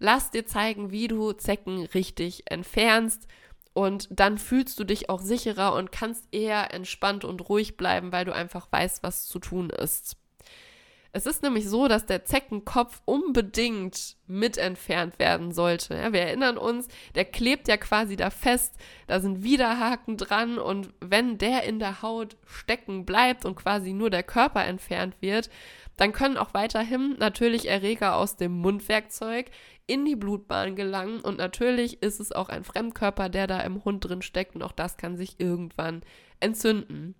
Lass 0.00 0.32
dir 0.32 0.46
zeigen, 0.46 0.90
wie 0.90 1.06
du 1.06 1.32
Zecken 1.32 1.86
richtig 1.94 2.50
entfernst 2.50 3.28
und 3.74 4.08
dann 4.10 4.38
fühlst 4.38 4.78
du 4.78 4.84
dich 4.84 5.10
auch 5.10 5.20
sicherer 5.20 5.74
und 5.74 5.92
kannst 5.92 6.26
eher 6.32 6.72
entspannt 6.72 7.24
und 7.24 7.48
ruhig 7.48 7.76
bleiben, 7.76 8.12
weil 8.12 8.24
du 8.24 8.34
einfach 8.34 8.68
weißt, 8.70 9.02
was 9.02 9.26
zu 9.26 9.38
tun 9.38 9.68
ist. 9.68 10.16
Es 11.16 11.26
ist 11.26 11.44
nämlich 11.44 11.68
so, 11.68 11.86
dass 11.86 12.06
der 12.06 12.24
Zeckenkopf 12.24 13.00
unbedingt 13.04 14.16
mit 14.26 14.58
entfernt 14.58 15.20
werden 15.20 15.52
sollte. 15.52 15.94
Ja, 15.94 16.12
wir 16.12 16.22
erinnern 16.22 16.58
uns, 16.58 16.88
der 17.14 17.24
klebt 17.24 17.68
ja 17.68 17.76
quasi 17.76 18.16
da 18.16 18.30
fest, 18.30 18.74
da 19.06 19.20
sind 19.20 19.44
Widerhaken 19.44 20.16
dran 20.16 20.58
und 20.58 20.92
wenn 20.98 21.38
der 21.38 21.62
in 21.62 21.78
der 21.78 22.02
Haut 22.02 22.36
stecken 22.46 23.04
bleibt 23.06 23.44
und 23.44 23.54
quasi 23.54 23.92
nur 23.92 24.10
der 24.10 24.24
Körper 24.24 24.64
entfernt 24.64 25.14
wird, 25.20 25.50
dann 25.96 26.12
können 26.12 26.36
auch 26.36 26.54
weiterhin 26.54 27.16
natürlich 27.18 27.68
Erreger 27.68 28.16
aus 28.16 28.36
dem 28.36 28.52
Mundwerkzeug 28.52 29.50
in 29.86 30.04
die 30.04 30.16
Blutbahn 30.16 30.76
gelangen. 30.76 31.20
Und 31.20 31.38
natürlich 31.38 32.02
ist 32.02 32.20
es 32.20 32.32
auch 32.32 32.48
ein 32.48 32.64
Fremdkörper, 32.64 33.28
der 33.28 33.46
da 33.46 33.60
im 33.60 33.84
Hund 33.84 34.04
drin 34.04 34.22
steckt. 34.22 34.54
Und 34.54 34.62
auch 34.62 34.72
das 34.72 34.96
kann 34.96 35.16
sich 35.16 35.38
irgendwann 35.38 36.02
entzünden. 36.40 37.14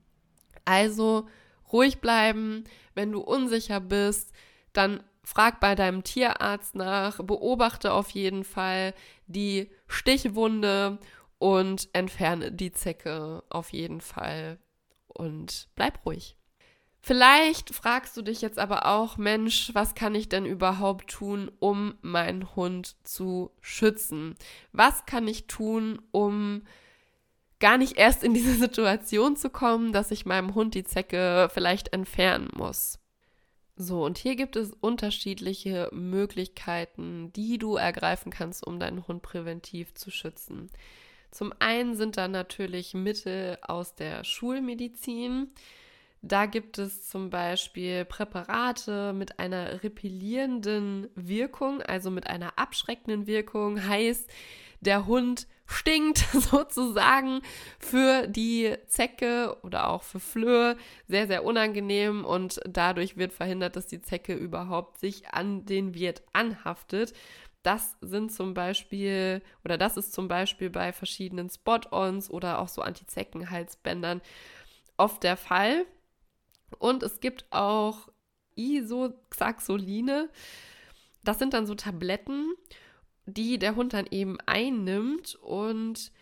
Also 0.65 1.29
ruhig 1.73 2.01
bleiben, 2.01 2.65
wenn 2.95 3.13
du 3.13 3.21
unsicher 3.21 3.81
bist, 3.81 4.33
dann 4.73 5.03
frag 5.23 5.61
bei 5.61 5.75
deinem 5.75 6.05
Tierarzt 6.05 6.75
nach, 6.75 7.23
beobachte 7.23 7.93
auf 7.93 8.11
jeden 8.11 8.45
Fall 8.45 8.95
die 9.27 9.71
Stichwunde 9.87 10.99
und 11.39 11.89
entferne 11.93 12.53
die 12.53 12.73
Zecke 12.73 13.43
auf 13.51 13.73
jeden 13.73 14.01
Fall. 14.01 14.59
Und 15.07 15.69
bleib 15.77 16.05
ruhig. 16.05 16.37
Vielleicht 17.07 17.75
fragst 17.75 18.17
du 18.17 18.23
dich 18.23 18.41
jetzt 18.41 18.59
aber 18.59 18.87
auch, 18.87 19.19
Mensch, 19.19 19.75
was 19.75 19.95
kann 19.95 20.15
ich 20.15 20.31
denn 20.31 20.47
überhaupt 20.47 21.11
tun, 21.11 21.51
um 21.59 21.97
meinen 22.01 22.57
Hund 22.57 22.97
zu 23.07 23.51
schützen? 23.61 24.37
Was 24.73 25.05
kann 25.05 25.29
ich 25.29 25.47
tun, 25.47 26.01
um 26.13 26.63
gar 27.61 27.77
nicht 27.77 27.99
erst 27.99 28.25
in 28.25 28.33
diese 28.33 28.55
Situation 28.59 29.37
zu 29.37 29.51
kommen, 29.51 29.93
dass 29.93 30.13
ich 30.13 30.25
meinem 30.25 30.55
Hund 30.55 30.75
die 30.75 30.85
Zecke 30.85 31.51
vielleicht 31.53 31.93
entfernen 31.93 32.49
muss? 32.57 32.99
So, 33.77 34.03
und 34.03 34.17
hier 34.17 34.35
gibt 34.35 34.57
es 34.57 34.73
unterschiedliche 34.73 35.91
Möglichkeiten, 35.93 37.35
die 37.35 37.59
du 37.59 37.77
ergreifen 37.77 38.33
kannst, 38.33 38.67
um 38.67 38.81
deinen 38.81 39.07
Hund 39.07 39.21
präventiv 39.21 39.93
zu 39.93 40.11
schützen. 40.11 40.71
Zum 41.31 41.53
einen 41.59 41.97
sind 41.97 42.17
da 42.17 42.29
natürlich 42.29 42.95
Mittel 42.95 43.59
aus 43.61 43.95
der 43.95 44.25
Schulmedizin. 44.25 45.53
Da 46.27 46.47
gibt 46.47 46.79
es 46.79 47.07
zum 47.07 47.29
Beispiel 47.29 48.07
Präparate 48.07 49.13
mit 49.13 49.39
einer 49.39 49.83
repellierenden 49.83 51.11
Wirkung, 51.15 51.83
also 51.83 52.11
mit 52.11 52.27
einer 52.27 52.59
abschreckenden 52.59 53.27
Wirkung. 53.27 53.87
Heißt, 53.87 54.31
der 54.81 55.05
Hund 55.05 55.47
stinkt 55.67 56.17
sozusagen 56.33 57.43
für 57.79 58.27
die 58.27 58.75
Zecke 58.87 59.55
oder 59.65 59.91
auch 59.91 60.03
für 60.03 60.19
Flöhe 60.19 60.79
sehr, 61.09 61.27
sehr 61.27 61.45
unangenehm 61.45 62.25
und 62.25 62.59
dadurch 62.67 63.19
wird 63.19 63.35
verhindert, 63.35 63.77
dass 63.77 63.87
die 63.87 64.01
Zecke 64.01 64.33
überhaupt 64.33 65.01
sich 65.01 65.29
an 65.29 65.67
den 65.67 65.93
Wirt 65.93 66.23
anhaftet. 66.33 67.13
Das 67.63 67.99
sind 68.01 68.33
zum 68.33 68.55
Beispiel, 68.55 69.43
oder 69.63 69.77
das 69.77 69.99
ist 69.99 70.15
zum 70.15 70.29
Beispiel 70.29 70.71
bei 70.71 70.95
verschiedenen 70.95 71.51
Spot-Ons 71.51 72.31
oder 72.31 72.61
auch 72.61 72.69
so 72.69 72.81
Anti-Zecken-Halsbändern 72.81 74.23
oft 74.97 75.23
der 75.23 75.37
Fall. 75.37 75.85
Und 76.79 77.03
es 77.03 77.21
gibt 77.21 77.47
auch 77.51 78.09
Isoxaxoline. 78.57 80.29
Das 81.23 81.39
sind 81.39 81.55
dann 81.55 81.67
so 81.67 81.75
Tabletten, 81.75 82.55
die 83.27 83.59
der 83.59 83.77
Hund 83.77 83.93
dann 83.93 84.07
eben 84.11 84.39
einnimmt. 84.47 85.37
Und 85.37 86.13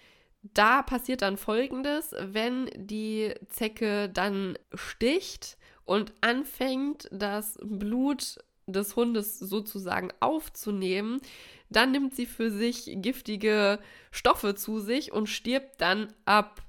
da 0.43 0.83
passiert 0.83 1.23
dann 1.23 1.37
Folgendes, 1.37 2.15
wenn 2.19 2.71
die 2.75 3.35
Zecke 3.49 4.09
dann 4.09 4.59
sticht 4.75 5.57
und 5.85 6.13
anfängt, 6.21 7.09
das 7.11 7.59
Blut 7.63 8.39
des 8.67 8.97
Hundes 8.97 9.39
sozusagen 9.39 10.11
aufzunehmen, 10.21 11.21
dann 11.69 11.91
nimmt 11.91 12.15
sie 12.15 12.27
für 12.27 12.51
sich 12.51 12.91
giftige 12.97 13.79
Stoffe 14.11 14.55
zu 14.55 14.79
sich 14.79 15.13
und 15.13 15.29
stirbt 15.29 15.81
dann 15.81 16.13
ab. 16.25 16.63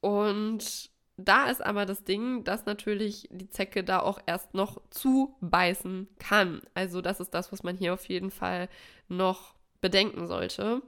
Und 0.00 0.90
da 1.18 1.50
ist 1.50 1.60
aber 1.60 1.84
das 1.84 2.04
Ding, 2.04 2.44
dass 2.44 2.64
natürlich 2.64 3.28
die 3.30 3.50
Zecke 3.50 3.82
da 3.82 3.98
auch 3.98 4.20
erst 4.26 4.54
noch 4.54 4.80
zubeißen 4.90 6.08
kann. 6.20 6.62
Also 6.74 7.00
das 7.00 7.18
ist 7.18 7.34
das, 7.34 7.50
was 7.52 7.64
man 7.64 7.76
hier 7.76 7.92
auf 7.92 8.08
jeden 8.08 8.30
Fall 8.30 8.68
noch 9.08 9.54
bedenken 9.80 10.28
sollte. 10.28 10.80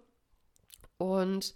Und 0.99 1.53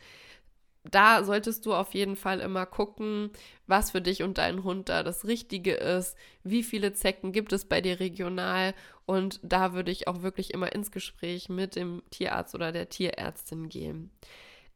da 0.83 1.23
solltest 1.23 1.65
du 1.65 1.73
auf 1.73 1.95
jeden 1.95 2.17
Fall 2.17 2.41
immer 2.41 2.67
gucken, 2.67 3.31
was 3.69 3.93
für 3.93 4.03
dich 4.03 4.23
und 4.25 4.39
deinen 4.39 4.65
Hund 4.65 4.89
da 4.89 5.05
das 5.05 5.25
Richtige 5.25 5.75
ist, 5.75 6.17
wie 6.43 6.65
viele 6.65 6.93
Zecken 6.93 7.33
gibt 7.33 7.53
es 7.53 7.65
bei 7.65 7.81
dir 7.81 8.01
regional 8.01 8.75
und 9.07 9.41
da 9.43 9.73
würde 9.73 9.91
ich 9.91 10.09
auch 10.09 10.23
wirklich 10.23 10.53
immer 10.53 10.73
ins 10.73 10.91
Gespräch 10.91 11.49
mit 11.49 11.77
dem 11.77 12.03
Tierarzt 12.11 12.55
oder 12.55 12.71
der 12.71 12.91
Tierärztin 12.91 13.69
gehen. 13.69 14.11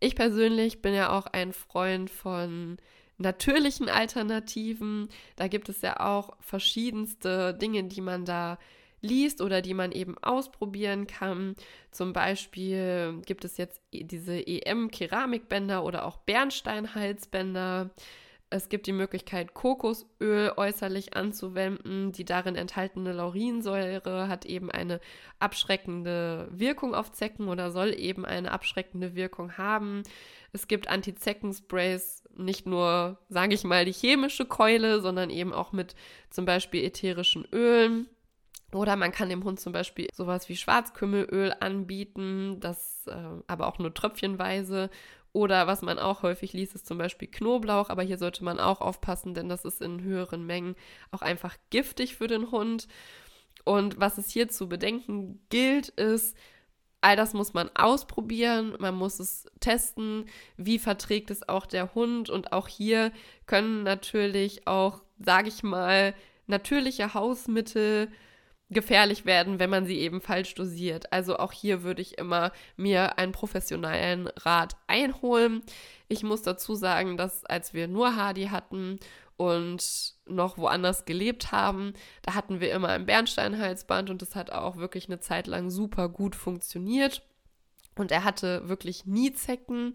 Ich 0.00 0.14
persönlich 0.14 0.80
bin 0.80 0.94
ja 0.94 1.10
auch 1.10 1.26
ein 1.26 1.52
Freund 1.52 2.08
von 2.08 2.78
natürlichen 3.18 3.88
Alternativen. 3.88 5.08
Da 5.36 5.48
gibt 5.48 5.68
es 5.68 5.82
ja 5.82 6.00
auch 6.00 6.36
verschiedenste 6.40 7.54
Dinge, 7.54 7.84
die 7.84 8.00
man 8.00 8.24
da 8.24 8.58
liest 9.00 9.40
oder 9.40 9.62
die 9.62 9.74
man 9.74 9.92
eben 9.92 10.16
ausprobieren 10.18 11.06
kann. 11.06 11.54
Zum 11.90 12.12
Beispiel 12.12 13.20
gibt 13.26 13.44
es 13.44 13.56
jetzt 13.56 13.80
diese 13.92 14.44
EM-Keramikbänder 14.46 15.84
oder 15.84 16.04
auch 16.04 16.16
Bernsteinhalsbänder. 16.18 17.90
Es 18.50 18.70
gibt 18.70 18.86
die 18.86 18.92
Möglichkeit, 18.92 19.52
Kokosöl 19.52 20.52
äußerlich 20.56 21.14
anzuwenden. 21.14 22.12
Die 22.12 22.24
darin 22.24 22.56
enthaltene 22.56 23.12
Laurinsäure 23.12 24.28
hat 24.28 24.46
eben 24.46 24.70
eine 24.70 25.00
abschreckende 25.38 26.48
Wirkung 26.50 26.94
auf 26.94 27.12
Zecken 27.12 27.48
oder 27.48 27.70
soll 27.70 27.94
eben 27.94 28.24
eine 28.24 28.50
abschreckende 28.50 29.14
Wirkung 29.14 29.58
haben. 29.58 30.02
Es 30.52 30.66
gibt 30.66 30.88
Anti-Zecken-Sprays, 30.88 32.24
nicht 32.36 32.66
nur, 32.66 33.18
sage 33.28 33.54
ich 33.54 33.64
mal, 33.64 33.84
die 33.84 33.92
chemische 33.92 34.46
Keule, 34.46 35.02
sondern 35.02 35.28
eben 35.28 35.52
auch 35.52 35.72
mit 35.72 35.94
zum 36.30 36.46
Beispiel 36.46 36.84
ätherischen 36.84 37.46
Ölen. 37.52 38.08
Oder 38.72 38.96
man 38.96 39.12
kann 39.12 39.30
dem 39.30 39.44
Hund 39.44 39.60
zum 39.60 39.72
Beispiel 39.72 40.08
sowas 40.12 40.48
wie 40.48 40.56
Schwarzkümmelöl 40.56 41.54
anbieten, 41.60 42.60
das 42.60 43.06
äh, 43.06 43.42
aber 43.46 43.66
auch 43.66 43.78
nur 43.78 43.94
tröpfchenweise. 43.94 44.90
Oder 45.32 45.66
was 45.66 45.82
man 45.82 45.98
auch 45.98 46.22
häufig 46.22 46.52
liest, 46.52 46.74
ist 46.74 46.86
zum 46.86 46.98
Beispiel 46.98 47.28
Knoblauch, 47.28 47.90
aber 47.90 48.02
hier 48.02 48.18
sollte 48.18 48.44
man 48.44 48.58
auch 48.58 48.80
aufpassen, 48.80 49.34
denn 49.34 49.48
das 49.48 49.64
ist 49.64 49.82
in 49.82 50.02
höheren 50.02 50.46
Mengen 50.46 50.74
auch 51.10 51.22
einfach 51.22 51.56
giftig 51.70 52.16
für 52.16 52.26
den 52.26 52.50
Hund. 52.50 52.88
Und 53.64 54.00
was 54.00 54.18
es 54.18 54.30
hier 54.30 54.48
zu 54.48 54.68
bedenken 54.68 55.40
gilt, 55.50 55.88
ist, 55.90 56.36
all 57.00 57.16
das 57.16 57.34
muss 57.34 57.54
man 57.54 57.70
ausprobieren, 57.74 58.74
man 58.78 58.94
muss 58.94 59.20
es 59.20 59.46
testen, 59.60 60.26
wie 60.56 60.78
verträgt 60.78 61.30
es 61.30 61.48
auch 61.48 61.66
der 61.66 61.94
Hund. 61.94 62.30
Und 62.30 62.52
auch 62.52 62.68
hier 62.68 63.12
können 63.46 63.82
natürlich 63.82 64.66
auch, 64.66 65.02
sage 65.18 65.48
ich 65.48 65.62
mal, 65.62 66.14
natürliche 66.46 67.14
Hausmittel 67.14 68.10
gefährlich 68.70 69.24
werden, 69.24 69.58
wenn 69.58 69.70
man 69.70 69.86
sie 69.86 69.98
eben 69.98 70.20
falsch 70.20 70.54
dosiert. 70.54 71.12
Also 71.12 71.38
auch 71.38 71.52
hier 71.52 71.82
würde 71.82 72.02
ich 72.02 72.18
immer 72.18 72.52
mir 72.76 73.18
einen 73.18 73.32
professionellen 73.32 74.28
Rat 74.28 74.76
einholen. 74.86 75.62
Ich 76.08 76.22
muss 76.22 76.42
dazu 76.42 76.74
sagen, 76.74 77.16
dass 77.16 77.44
als 77.44 77.72
wir 77.72 77.88
nur 77.88 78.16
Hardy 78.16 78.46
hatten 78.46 78.98
und 79.38 80.14
noch 80.26 80.58
woanders 80.58 81.04
gelebt 81.04 81.52
haben. 81.52 81.94
Da 82.22 82.34
hatten 82.34 82.60
wir 82.60 82.72
immer 82.72 82.88
ein 82.88 83.06
Bernsteinhalsband 83.06 84.10
und 84.10 84.20
das 84.20 84.34
hat 84.34 84.50
auch 84.50 84.76
wirklich 84.76 85.06
eine 85.08 85.20
Zeit 85.20 85.46
lang 85.46 85.70
super 85.70 86.08
gut 86.08 86.34
funktioniert. 86.36 87.22
Und 87.94 88.12
er 88.12 88.24
hatte 88.24 88.68
wirklich 88.68 89.06
nie 89.06 89.32
Zecken. 89.32 89.92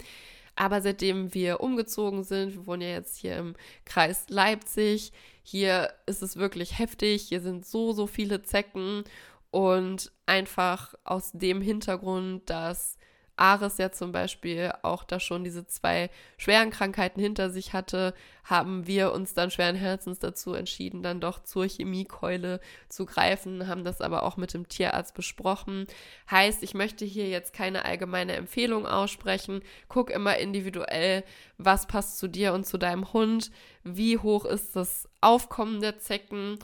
Aber 0.56 0.82
seitdem 0.82 1.34
wir 1.34 1.62
umgezogen 1.62 2.24
sind, 2.24 2.54
wir 2.54 2.68
wohnen 2.68 2.84
ja 2.84 2.90
jetzt 2.90 3.18
hier 3.18 3.38
im 3.38 3.56
Kreis 3.86 4.26
Leipzig, 4.30 5.12
hier 5.43 5.93
ist 6.06 6.23
es 6.23 6.38
wirklich 6.38 6.79
heftig, 6.79 7.23
hier 7.23 7.41
sind 7.41 7.65
so, 7.65 7.93
so 7.93 8.08
viele 8.08 8.41
Zecken 8.41 9.03
und 9.51 10.12
einfach 10.25 10.95
aus 11.03 11.32
dem 11.34 11.62
Hintergrund, 11.62 12.49
dass 12.49 12.97
Ares 13.36 13.77
ja 13.77 13.91
zum 13.91 14.12
Beispiel 14.12 14.71
auch 14.84 15.03
da 15.03 15.19
schon 15.19 15.43
diese 15.43 15.65
zwei 15.65 16.10
schweren 16.38 16.69
Krankheiten 16.69 17.19
hinter 17.19 17.49
sich 17.49 17.73
hatte, 17.73 18.13
haben 18.43 18.86
wir 18.86 19.12
uns 19.12 19.34
dann 19.34 19.49
schweren 19.49 19.75
Herzens 19.75 20.19
dazu 20.19 20.53
entschieden, 20.53 21.01
dann 21.01 21.19
doch 21.19 21.43
zur 21.43 21.67
Chemiekeule 21.67 22.60
zu 22.89 23.06
greifen, 23.06 23.67
haben 23.67 23.84
das 23.84 24.01
aber 24.01 24.23
auch 24.23 24.38
mit 24.38 24.53
dem 24.53 24.67
Tierarzt 24.67 25.15
besprochen. 25.15 25.88
Heißt, 26.29 26.62
ich 26.62 26.73
möchte 26.73 27.06
hier 27.06 27.29
jetzt 27.29 27.53
keine 27.53 27.86
allgemeine 27.86 28.34
Empfehlung 28.34 28.86
aussprechen. 28.86 29.62
Guck 29.88 30.12
immer 30.12 30.38
individuell, 30.38 31.23
was 31.58 31.88
passt 31.88 32.19
zu 32.19 32.27
dir 32.27 32.53
und 32.53 32.65
zu 32.65 32.77
deinem 32.77 33.13
Hund, 33.13 33.49
wie 33.84 34.17
hoch 34.19 34.45
ist 34.45 34.75
das 34.75 35.10
Aufkommen 35.24 35.82
der 35.82 36.00
Zecken 36.00 36.60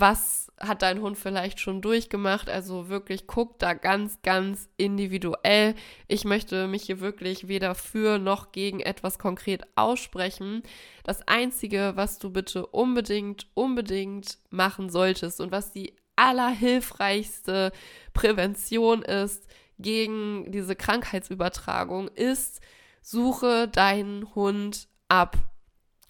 was 0.00 0.52
hat 0.60 0.82
dein 0.82 1.00
Hund 1.00 1.18
vielleicht 1.18 1.60
schon 1.60 1.80
durchgemacht. 1.80 2.48
Also 2.48 2.88
wirklich 2.88 3.26
guck 3.26 3.58
da 3.58 3.74
ganz, 3.74 4.20
ganz 4.22 4.68
individuell. 4.76 5.74
Ich 6.08 6.24
möchte 6.24 6.66
mich 6.68 6.84
hier 6.84 7.00
wirklich 7.00 7.48
weder 7.48 7.74
für 7.74 8.18
noch 8.18 8.52
gegen 8.52 8.80
etwas 8.80 9.18
konkret 9.18 9.62
aussprechen. 9.74 10.62
Das 11.04 11.26
Einzige, 11.26 11.92
was 11.94 12.18
du 12.18 12.30
bitte 12.30 12.66
unbedingt, 12.66 13.46
unbedingt 13.54 14.38
machen 14.50 14.90
solltest 14.90 15.40
und 15.40 15.52
was 15.52 15.72
die 15.72 15.94
allerhilfreichste 16.16 17.72
Prävention 18.14 19.02
ist 19.02 19.46
gegen 19.78 20.50
diese 20.50 20.74
Krankheitsübertragung, 20.74 22.08
ist, 22.08 22.60
suche 23.02 23.68
deinen 23.68 24.34
Hund 24.34 24.88
ab. 25.08 25.36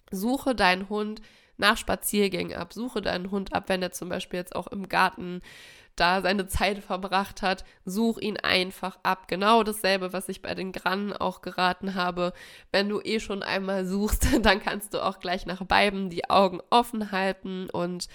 Suche 0.09 0.55
deinen 0.55 0.87
Hund 0.87 1.19
ab 1.19 1.27
nach 1.57 1.77
Spaziergängen 1.77 2.57
ab. 2.57 2.73
Suche 2.73 3.01
deinen 3.01 3.31
Hund 3.31 3.53
ab, 3.53 3.65
wenn 3.67 3.81
er 3.81 3.91
zum 3.91 4.09
Beispiel 4.09 4.39
jetzt 4.39 4.55
auch 4.55 4.67
im 4.67 4.87
Garten 4.87 5.41
da 5.97 6.21
seine 6.21 6.47
Zeit 6.47 6.79
verbracht 6.79 7.41
hat, 7.41 7.65
such 7.83 8.19
ihn 8.19 8.37
einfach 8.37 8.97
ab. 9.03 9.27
Genau 9.27 9.63
dasselbe, 9.63 10.13
was 10.13 10.29
ich 10.29 10.41
bei 10.41 10.55
den 10.55 10.71
Grannen 10.71 11.11
auch 11.11 11.41
geraten 11.41 11.95
habe. 11.95 12.33
Wenn 12.71 12.87
du 12.87 13.01
eh 13.01 13.19
schon 13.19 13.43
einmal 13.43 13.85
suchst, 13.85 14.27
dann 14.43 14.61
kannst 14.61 14.93
du 14.93 15.03
auch 15.03 15.19
gleich 15.19 15.45
nach 15.45 15.63
beiden 15.65 16.09
die 16.09 16.29
Augen 16.29 16.61
offen 16.69 17.11
halten. 17.11 17.69
Und 17.69 18.07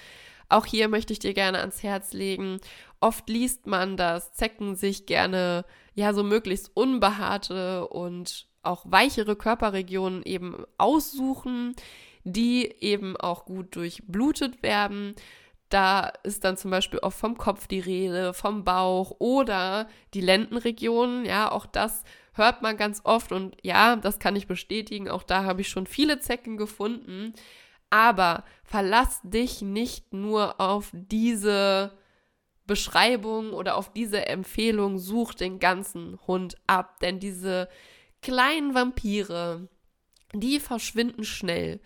auch 0.48 0.64
hier 0.64 0.88
möchte 0.88 1.12
ich 1.12 1.18
dir 1.18 1.34
gerne 1.34 1.58
ans 1.58 1.82
Herz 1.82 2.12
legen. 2.12 2.60
Oft 3.00 3.28
liest 3.28 3.66
man, 3.66 3.96
dass 3.96 4.32
Zecken 4.32 4.76
sich 4.76 5.06
gerne 5.06 5.64
ja 5.94 6.14
so 6.14 6.22
möglichst 6.22 6.70
unbehaarte 6.74 7.88
und 7.88 8.46
auch 8.62 8.84
weichere 8.86 9.34
Körperregionen 9.34 10.22
eben 10.22 10.64
aussuchen 10.78 11.74
die 12.24 12.74
eben 12.80 13.16
auch 13.16 13.44
gut 13.44 13.76
durchblutet 13.76 14.62
werden. 14.62 15.14
Da 15.68 16.12
ist 16.22 16.44
dann 16.44 16.56
zum 16.56 16.70
Beispiel 16.70 17.00
auch 17.00 17.12
vom 17.14 17.38
Kopf 17.38 17.66
die 17.66 17.80
Rede, 17.80 18.34
vom 18.34 18.64
Bauch 18.64 19.16
oder 19.18 19.88
die 20.12 20.20
Lendenregion. 20.20 21.24
Ja, 21.24 21.50
auch 21.50 21.66
das 21.66 22.04
hört 22.34 22.62
man 22.62 22.76
ganz 22.76 23.00
oft 23.04 23.32
und 23.32 23.56
ja, 23.62 23.96
das 23.96 24.18
kann 24.18 24.36
ich 24.36 24.46
bestätigen. 24.46 25.08
Auch 25.08 25.22
da 25.22 25.44
habe 25.44 25.62
ich 25.62 25.68
schon 25.68 25.86
viele 25.86 26.20
Zecken 26.20 26.56
gefunden. 26.56 27.32
Aber 27.90 28.44
verlass 28.64 29.20
dich 29.22 29.60
nicht 29.60 30.12
nur 30.12 30.60
auf 30.60 30.90
diese 30.92 31.92
Beschreibung 32.66 33.52
oder 33.52 33.76
auf 33.76 33.92
diese 33.92 34.26
Empfehlung, 34.26 34.98
such 34.98 35.34
den 35.34 35.58
ganzen 35.58 36.18
Hund 36.26 36.56
ab. 36.66 37.00
Denn 37.00 37.20
diese 37.20 37.68
kleinen 38.22 38.74
Vampire, 38.74 39.68
die 40.32 40.60
verschwinden 40.60 41.24
schnell 41.24 41.80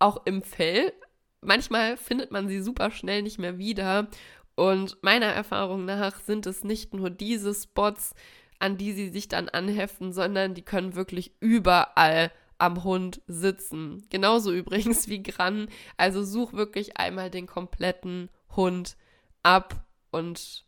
auch 0.00 0.26
im 0.26 0.42
Fell. 0.42 0.92
Manchmal 1.40 1.96
findet 1.96 2.30
man 2.30 2.48
sie 2.48 2.60
super 2.60 2.90
schnell 2.90 3.22
nicht 3.22 3.38
mehr 3.38 3.58
wieder. 3.58 4.08
Und 4.56 4.98
meiner 5.02 5.26
Erfahrung 5.26 5.84
nach 5.84 6.20
sind 6.20 6.46
es 6.46 6.64
nicht 6.64 6.92
nur 6.92 7.08
diese 7.08 7.54
Spots, 7.54 8.14
an 8.58 8.76
die 8.76 8.92
sie 8.92 9.08
sich 9.08 9.28
dann 9.28 9.48
anheften, 9.48 10.12
sondern 10.12 10.54
die 10.54 10.62
können 10.62 10.94
wirklich 10.94 11.32
überall 11.40 12.30
am 12.58 12.84
Hund 12.84 13.22
sitzen. 13.26 14.04
Genauso 14.10 14.52
übrigens 14.52 15.08
wie 15.08 15.22
Gran. 15.22 15.68
Also 15.96 16.22
such 16.22 16.52
wirklich 16.52 16.98
einmal 16.98 17.30
den 17.30 17.46
kompletten 17.46 18.28
Hund 18.54 18.96
ab 19.42 19.82
und 20.10 20.64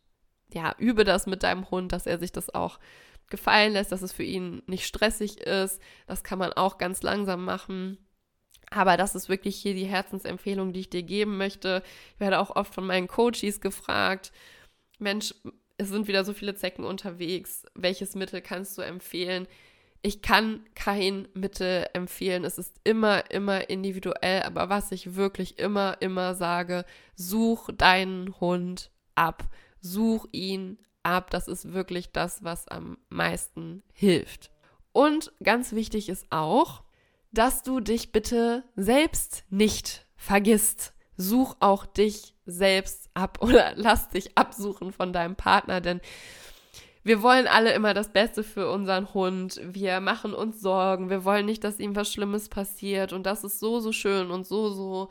ja, 0.53 0.75
übe 0.79 1.05
das 1.05 1.27
mit 1.27 1.43
deinem 1.43 1.71
Hund, 1.71 1.93
dass 1.93 2.07
er 2.07 2.19
sich 2.19 2.33
das 2.33 2.55
auch 2.55 2.79
gefallen 3.29 3.73
lässt, 3.73 3.93
dass 3.93 4.03
es 4.03 4.13
für 4.13 4.23
ihn 4.23 4.63
nicht 4.67 4.87
stressig 4.87 5.41
ist. 5.41 5.81
Das 6.07 6.23
kann 6.23 6.39
man 6.39 6.53
auch 6.53 6.79
ganz 6.79 7.03
langsam 7.03 7.45
machen. 7.45 7.99
Aber 8.73 8.97
das 8.97 9.15
ist 9.15 9.29
wirklich 9.29 9.57
hier 9.57 9.75
die 9.75 9.85
Herzensempfehlung, 9.85 10.73
die 10.73 10.81
ich 10.81 10.91
dir 10.91 11.03
geben 11.03 11.37
möchte. 11.37 11.83
Ich 12.15 12.21
werde 12.21 12.39
auch 12.39 12.57
oft 12.57 12.75
von 12.75 12.87
meinen 12.87 13.07
Coaches 13.07 13.61
gefragt, 13.61 14.33
Mensch, 14.99 15.35
es 15.77 15.89
sind 15.89 16.09
wieder 16.09 16.25
so 16.25 16.33
viele 16.33 16.55
Zecken 16.55 16.85
unterwegs. 16.85 17.67
Welches 17.75 18.15
Mittel 18.15 18.41
kannst 18.41 18.79
du 18.79 18.83
empfehlen? 18.83 19.47
Ich 20.01 20.23
kann 20.23 20.65
kein 20.75 21.29
Mittel 21.35 21.87
empfehlen. 21.93 22.45
Es 22.45 22.57
ist 22.57 22.75
immer, 22.83 23.31
immer 23.31 23.69
individuell. 23.69 24.43
Aber 24.43 24.71
was 24.71 24.91
ich 24.91 25.17
wirklich 25.17 25.59
immer, 25.59 25.99
immer 26.01 26.35
sage, 26.35 26.85
such 27.15 27.69
deinen 27.77 28.41
Hund 28.41 28.91
ab. 29.15 29.45
Such 29.81 30.27
ihn 30.33 30.79
ab. 31.03 31.31
Das 31.31 31.47
ist 31.47 31.73
wirklich 31.75 32.13
das, 32.13 32.43
was 32.43 32.69
am 32.69 32.97
meisten 33.11 33.83
hilft. 33.93 34.51
Und 34.93 35.33
ganz 35.43 35.73
wichtig 35.73 36.09
ist 36.09 36.27
auch, 36.31 36.83
dass 37.33 37.63
du 37.63 37.81
dich 37.81 38.13
bitte 38.13 38.65
selbst 38.77 39.45
nicht 39.51 40.07
vergisst. 40.17 40.95
Such 41.17 41.57
auch 41.61 41.87
dich 41.87 42.35
selbst 42.47 43.11
ab 43.15 43.39
oder 43.43 43.73
lass 43.77 44.09
dich 44.11 44.37
absuchen 44.37 44.93
von 44.93 45.13
deinem 45.13 45.37
Partner, 45.37 45.81
denn 45.81 46.01
wir 47.05 47.23
wollen 47.23 47.49
alle 47.49 47.73
immer 47.73 47.95
das 47.95 48.13
Beste 48.13 48.45
für 48.45 48.71
unseren 48.71 49.13
Hund. 49.13 49.61
Wir 49.65 49.99
machen 50.01 50.35
uns 50.35 50.61
Sorgen. 50.61 51.11
Wir 51.11 51.25
wollen 51.25 51.47
nicht, 51.47 51.65
dass 51.65 51.81
ihm 51.81 51.97
was 51.97 52.13
Schlimmes 52.13 52.49
passiert. 52.49 53.13
Und 53.13 53.25
das 53.25 53.43
ist 53.43 53.59
so, 53.59 53.81
so 53.81 53.91
schön 53.91 54.31
und 54.31 54.47
so, 54.47 54.71
so 54.71 55.09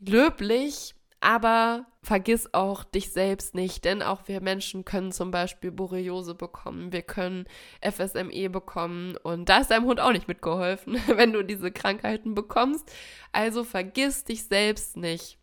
löblich. 0.00 0.96
Aber 1.20 1.86
vergiss 2.06 2.54
auch 2.54 2.84
dich 2.84 3.12
selbst 3.12 3.56
nicht, 3.56 3.84
denn 3.84 4.00
auch 4.00 4.28
wir 4.28 4.40
Menschen 4.40 4.84
können 4.84 5.10
zum 5.10 5.32
Beispiel 5.32 5.72
Borreliose 5.72 6.36
bekommen, 6.36 6.92
wir 6.92 7.02
können 7.02 7.46
FSME 7.82 8.48
bekommen 8.48 9.16
und 9.24 9.48
da 9.48 9.58
ist 9.58 9.72
deinem 9.72 9.86
Hund 9.86 9.98
auch 9.98 10.12
nicht 10.12 10.28
mitgeholfen, 10.28 11.00
wenn 11.16 11.32
du 11.32 11.42
diese 11.42 11.72
Krankheiten 11.72 12.36
bekommst. 12.36 12.92
Also 13.32 13.64
vergiss 13.64 14.22
dich 14.22 14.44
selbst 14.44 14.96
nicht. 14.96 15.38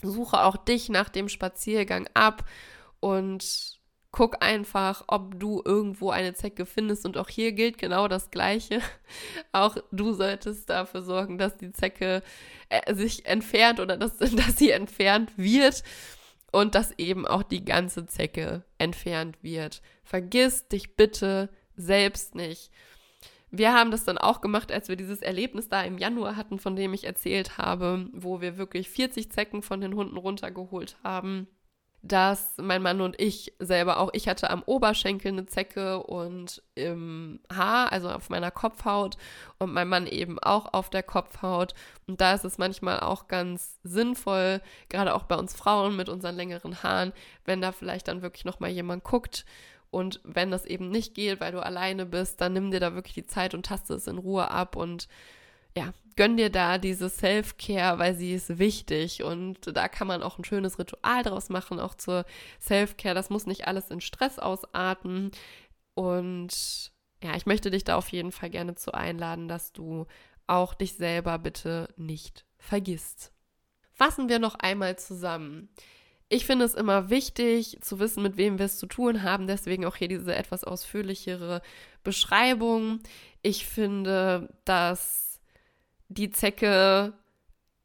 Suche 0.00 0.44
auch 0.44 0.56
dich 0.56 0.88
nach 0.90 1.08
dem 1.08 1.28
Spaziergang 1.28 2.08
ab 2.14 2.44
und 3.00 3.75
guck 4.16 4.42
einfach, 4.42 5.04
ob 5.08 5.38
du 5.38 5.60
irgendwo 5.62 6.08
eine 6.08 6.32
Zecke 6.32 6.64
findest. 6.64 7.04
Und 7.04 7.18
auch 7.18 7.28
hier 7.28 7.52
gilt 7.52 7.76
genau 7.76 8.08
das 8.08 8.30
Gleiche. 8.30 8.80
Auch 9.52 9.76
du 9.92 10.14
solltest 10.14 10.70
dafür 10.70 11.02
sorgen, 11.02 11.36
dass 11.36 11.58
die 11.58 11.70
Zecke 11.70 12.22
äh, 12.70 12.94
sich 12.94 13.26
entfernt 13.26 13.78
oder 13.78 13.98
dass, 13.98 14.16
dass 14.18 14.56
sie 14.56 14.70
entfernt 14.70 15.32
wird 15.36 15.82
und 16.50 16.74
dass 16.74 16.98
eben 16.98 17.26
auch 17.26 17.42
die 17.42 17.66
ganze 17.66 18.06
Zecke 18.06 18.64
entfernt 18.78 19.36
wird. 19.42 19.82
Vergiss 20.02 20.66
dich 20.66 20.96
bitte 20.96 21.50
selbst 21.76 22.34
nicht. 22.34 22.70
Wir 23.50 23.74
haben 23.74 23.90
das 23.90 24.04
dann 24.04 24.16
auch 24.16 24.40
gemacht, 24.40 24.72
als 24.72 24.88
wir 24.88 24.96
dieses 24.96 25.20
Erlebnis 25.20 25.68
da 25.68 25.82
im 25.82 25.98
Januar 25.98 26.36
hatten, 26.36 26.58
von 26.58 26.74
dem 26.74 26.94
ich 26.94 27.04
erzählt 27.04 27.58
habe, 27.58 28.08
wo 28.12 28.40
wir 28.40 28.56
wirklich 28.56 28.88
40 28.88 29.30
Zecken 29.30 29.60
von 29.60 29.82
den 29.82 29.94
Hunden 29.94 30.16
runtergeholt 30.16 30.96
haben 31.04 31.48
dass 32.06 32.54
mein 32.58 32.82
Mann 32.82 33.00
und 33.00 33.20
ich 33.20 33.54
selber 33.58 33.98
auch, 33.98 34.10
ich 34.12 34.28
hatte 34.28 34.50
am 34.50 34.62
Oberschenkel 34.62 35.32
eine 35.32 35.46
Zecke 35.46 36.02
und 36.02 36.62
im 36.74 37.40
Haar, 37.52 37.92
also 37.92 38.10
auf 38.10 38.30
meiner 38.30 38.50
Kopfhaut 38.50 39.16
und 39.58 39.72
mein 39.72 39.88
Mann 39.88 40.06
eben 40.06 40.38
auch 40.38 40.72
auf 40.72 40.90
der 40.90 41.02
Kopfhaut. 41.02 41.74
Und 42.06 42.20
da 42.20 42.34
ist 42.34 42.44
es 42.44 42.58
manchmal 42.58 43.00
auch 43.00 43.28
ganz 43.28 43.78
sinnvoll, 43.82 44.60
gerade 44.88 45.14
auch 45.14 45.24
bei 45.24 45.36
uns 45.36 45.54
Frauen 45.54 45.96
mit 45.96 46.08
unseren 46.08 46.36
längeren 46.36 46.82
Haaren, 46.82 47.12
wenn 47.44 47.60
da 47.60 47.72
vielleicht 47.72 48.08
dann 48.08 48.22
wirklich 48.22 48.44
nochmal 48.44 48.70
jemand 48.70 49.02
guckt. 49.04 49.44
Und 49.90 50.20
wenn 50.24 50.50
das 50.50 50.66
eben 50.66 50.90
nicht 50.90 51.14
geht, 51.14 51.40
weil 51.40 51.52
du 51.52 51.64
alleine 51.64 52.06
bist, 52.06 52.40
dann 52.40 52.52
nimm 52.52 52.70
dir 52.70 52.80
da 52.80 52.94
wirklich 52.94 53.14
die 53.14 53.26
Zeit 53.26 53.54
und 53.54 53.66
taste 53.66 53.94
es 53.94 54.06
in 54.06 54.18
Ruhe 54.18 54.50
ab 54.50 54.76
und 54.76 55.08
ja, 55.76 55.92
gönn 56.16 56.36
dir 56.36 56.50
da 56.50 56.78
diese 56.78 57.08
Self-Care, 57.08 57.98
weil 57.98 58.14
sie 58.14 58.32
ist 58.32 58.58
wichtig 58.58 59.22
und 59.22 59.76
da 59.76 59.88
kann 59.88 60.08
man 60.08 60.22
auch 60.22 60.38
ein 60.38 60.44
schönes 60.44 60.78
Ritual 60.78 61.22
draus 61.22 61.50
machen, 61.50 61.78
auch 61.78 61.94
zur 61.94 62.24
Self-Care. 62.60 63.14
Das 63.14 63.30
muss 63.30 63.46
nicht 63.46 63.66
alles 63.66 63.90
in 63.90 64.00
Stress 64.00 64.38
ausarten 64.38 65.30
und 65.94 66.92
ja, 67.22 67.36
ich 67.36 67.46
möchte 67.46 67.70
dich 67.70 67.84
da 67.84 67.96
auf 67.96 68.08
jeden 68.08 68.32
Fall 68.32 68.50
gerne 68.50 68.74
zu 68.74 68.92
einladen, 68.92 69.48
dass 69.48 69.72
du 69.72 70.06
auch 70.46 70.74
dich 70.74 70.94
selber 70.94 71.38
bitte 71.38 71.88
nicht 71.96 72.46
vergisst. 72.58 73.32
Fassen 73.92 74.28
wir 74.28 74.38
noch 74.38 74.54
einmal 74.56 74.98
zusammen. 74.98 75.68
Ich 76.28 76.44
finde 76.44 76.64
es 76.64 76.74
immer 76.74 77.08
wichtig 77.08 77.78
zu 77.82 77.98
wissen, 77.98 78.22
mit 78.22 78.36
wem 78.36 78.58
wir 78.58 78.66
es 78.66 78.78
zu 78.78 78.86
tun 78.86 79.22
haben. 79.22 79.46
Deswegen 79.46 79.84
auch 79.86 79.96
hier 79.96 80.08
diese 80.08 80.34
etwas 80.34 80.64
ausführlichere 80.64 81.62
Beschreibung. 82.02 83.00
Ich 83.42 83.64
finde, 83.66 84.48
dass 84.64 85.25
die 86.08 86.30
Zecke 86.30 87.14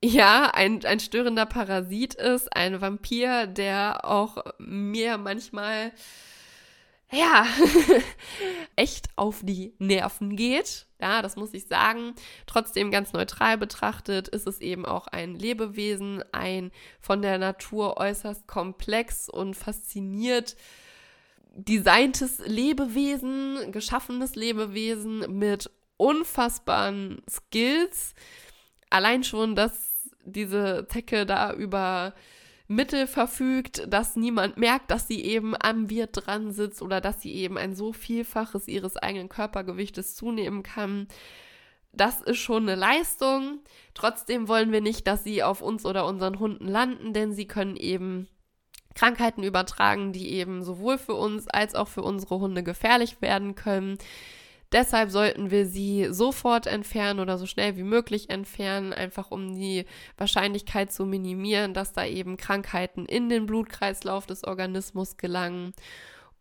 ja 0.04 0.52
ein, 0.54 0.84
ein 0.86 1.00
störender 1.00 1.46
Parasit 1.46 2.16
ist, 2.16 2.56
ein 2.56 2.82
Vampir, 2.82 3.48
der 3.48 4.06
auch 4.06 4.38
mir 4.58 5.18
manchmal 5.18 5.92
ja, 7.12 7.46
echt 8.78 9.10
auf 9.18 9.42
die 9.44 9.74
Nerven 9.80 10.38
geht. 10.38 10.88
Ja, 11.02 11.22
das 11.22 11.36
muss 11.36 11.54
ich 11.54 11.68
sagen. 11.68 12.14
Trotzdem 12.46 12.90
ganz 12.90 13.12
neutral 13.12 13.58
betrachtet 13.58 14.30
ist 14.30 14.48
es 14.48 14.62
eben 14.62 14.86
auch 14.86 15.08
ein 15.08 15.36
Lebewesen, 15.36 16.24
ein 16.32 16.72
von 17.02 17.22
der 17.22 17.38
Natur 17.38 17.98
äußerst 17.98 18.48
komplex 18.48 19.28
und 19.28 19.56
fasziniert 19.56 20.56
designtes 21.54 22.40
Lebewesen, 22.46 23.74
geschaffenes 23.74 24.36
Lebewesen 24.36 25.38
mit 25.38 25.70
unfassbaren 26.02 27.22
Skills. 27.30 28.16
Allein 28.90 29.24
schon, 29.24 29.56
dass 29.56 30.10
diese 30.26 30.88
Zecke 30.90 31.28
da 31.28 31.54
über 31.54 32.16
Mittel 32.68 33.06
verfügt, 33.06 33.86
dass 33.88 34.16
niemand 34.16 34.58
merkt, 34.58 34.90
dass 34.90 35.08
sie 35.08 35.24
eben 35.24 35.54
am 35.62 35.92
Wirt 35.92 36.12
dran 36.14 36.52
sitzt 36.52 36.82
oder 36.82 37.02
dass 37.02 37.22
sie 37.22 37.34
eben 37.36 37.58
ein 37.58 37.76
so 37.76 37.94
Vielfaches 37.94 38.68
ihres 38.68 38.98
eigenen 38.98 39.30
Körpergewichtes 39.30 40.16
zunehmen 40.16 40.64
kann. 40.64 41.08
Das 41.94 42.22
ist 42.22 42.40
schon 42.40 42.64
eine 42.64 42.76
Leistung. 42.76 43.60
Trotzdem 43.94 44.48
wollen 44.48 44.72
wir 44.72 44.82
nicht, 44.82 45.06
dass 45.06 45.24
sie 45.24 45.44
auf 45.44 45.62
uns 45.62 45.86
oder 45.86 46.08
unseren 46.08 46.40
Hunden 46.40 46.68
landen, 46.68 47.14
denn 47.14 47.34
sie 47.34 47.46
können 47.46 47.76
eben 47.76 48.28
Krankheiten 48.96 49.44
übertragen, 49.44 50.14
die 50.14 50.32
eben 50.32 50.64
sowohl 50.64 50.98
für 50.98 51.14
uns 51.14 51.48
als 51.48 51.76
auch 51.76 51.90
für 51.90 52.02
unsere 52.02 52.40
Hunde 52.40 52.64
gefährlich 52.64 53.22
werden 53.22 53.54
können. 53.54 53.98
Deshalb 54.72 55.12
sollten 55.12 55.52
wir 55.52 55.66
sie 55.66 56.08
sofort 56.12 56.66
entfernen 56.66 57.20
oder 57.20 57.38
so 57.38 57.46
schnell 57.46 57.76
wie 57.76 57.84
möglich 57.84 58.30
entfernen, 58.30 58.94
einfach 58.94 59.30
um 59.30 59.54
die 59.54 59.86
Wahrscheinlichkeit 60.18 60.94
zu 60.94 61.06
minimieren, 61.06 61.74
dass 61.74 61.92
da 61.92 62.06
eben 62.06 62.38
Krankheiten 62.38 63.06
in 63.06 63.28
den 63.28 63.48
Blutkreislauf 63.48 64.26
des 64.26 64.46
Organismus 64.46 65.18
gelangen. 65.18 65.74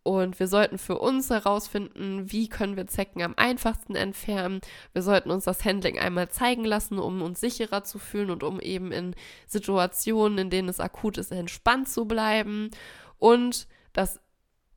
Und 0.03 0.39
wir 0.39 0.47
sollten 0.47 0.77
für 0.77 0.97
uns 0.97 1.29
herausfinden, 1.29 2.31
wie 2.31 2.47
können 2.49 2.75
wir 2.75 2.87
Zecken 2.87 3.21
am 3.21 3.35
einfachsten 3.37 3.95
entfernen. 3.95 4.61
Wir 4.93 5.03
sollten 5.03 5.29
uns 5.29 5.43
das 5.43 5.63
Handling 5.63 5.99
einmal 5.99 6.29
zeigen 6.29 6.65
lassen, 6.65 6.97
um 6.97 7.21
uns 7.21 7.39
sicherer 7.39 7.83
zu 7.83 7.99
fühlen 7.99 8.31
und 8.31 8.43
um 8.43 8.59
eben 8.59 8.91
in 8.91 9.13
Situationen, 9.45 10.37
in 10.39 10.49
denen 10.49 10.69
es 10.69 10.79
akut 10.79 11.17
ist, 11.17 11.31
entspannt 11.31 11.87
zu 11.87 12.05
bleiben. 12.05 12.71
Und 13.19 13.67
das 13.93 14.19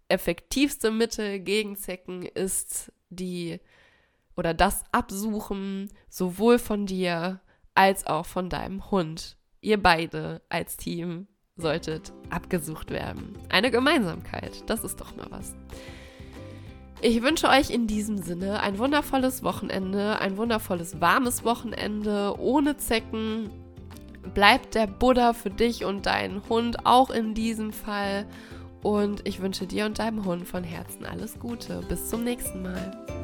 effektivste 0.09 0.91
Mittel 0.91 1.39
gegen 1.41 1.77
Zecken 1.77 2.25
ist 2.25 2.93
die 3.15 3.61
oder 4.37 4.55
das 4.55 4.83
Absuchen 4.93 5.91
sowohl 6.09 6.59
von 6.59 6.87
dir 6.87 7.41
als 7.75 8.07
auch 8.07 8.27
von 8.27 8.49
deinem 8.49 8.91
Hund. 8.91 9.37
Ihr 9.61 9.83
beide 9.83 10.43
als 10.49 10.77
Team 10.77 11.27
solltet 11.57 12.13
abgesucht 12.31 12.91
werden. 12.91 13.39
Eine 13.49 13.71
Gemeinsamkeit, 13.71 14.69
das 14.69 14.85
ist 14.85 15.01
doch 15.01 15.15
mal 15.17 15.27
was. 15.31 15.55
Ich 17.01 17.23
wünsche 17.23 17.49
euch 17.49 17.71
in 17.71 17.87
diesem 17.87 18.19
Sinne 18.19 18.61
ein 18.61 18.79
wundervolles 18.79 19.43
Wochenende, 19.43 20.19
ein 20.21 20.37
wundervolles 20.37 21.01
warmes 21.01 21.45
Wochenende 21.45 22.35
ohne 22.39 22.77
Zecken. 22.77 23.51
Bleibt 24.33 24.75
der 24.75 24.87
Buddha 24.87 25.35
für 25.35 25.51
dich 25.51 25.85
und 25.85 26.07
deinen 26.07 26.49
Hund 26.49 26.87
auch 26.87 27.11
in 27.11 27.35
diesem 27.35 27.73
Fall 27.73 28.27
und 28.85 29.27
ich 29.27 29.41
wünsche 29.41 29.67
dir 29.67 29.87
und 29.87 29.99
deinem 29.99 30.25
Hund 30.25 30.47
von 30.47 30.63
Herzen 30.63 31.07
alles 31.07 31.41
Gute. 31.41 31.81
Bis 31.89 32.11
zum 32.11 32.23
nächsten 32.23 32.63
Mal. 32.63 33.24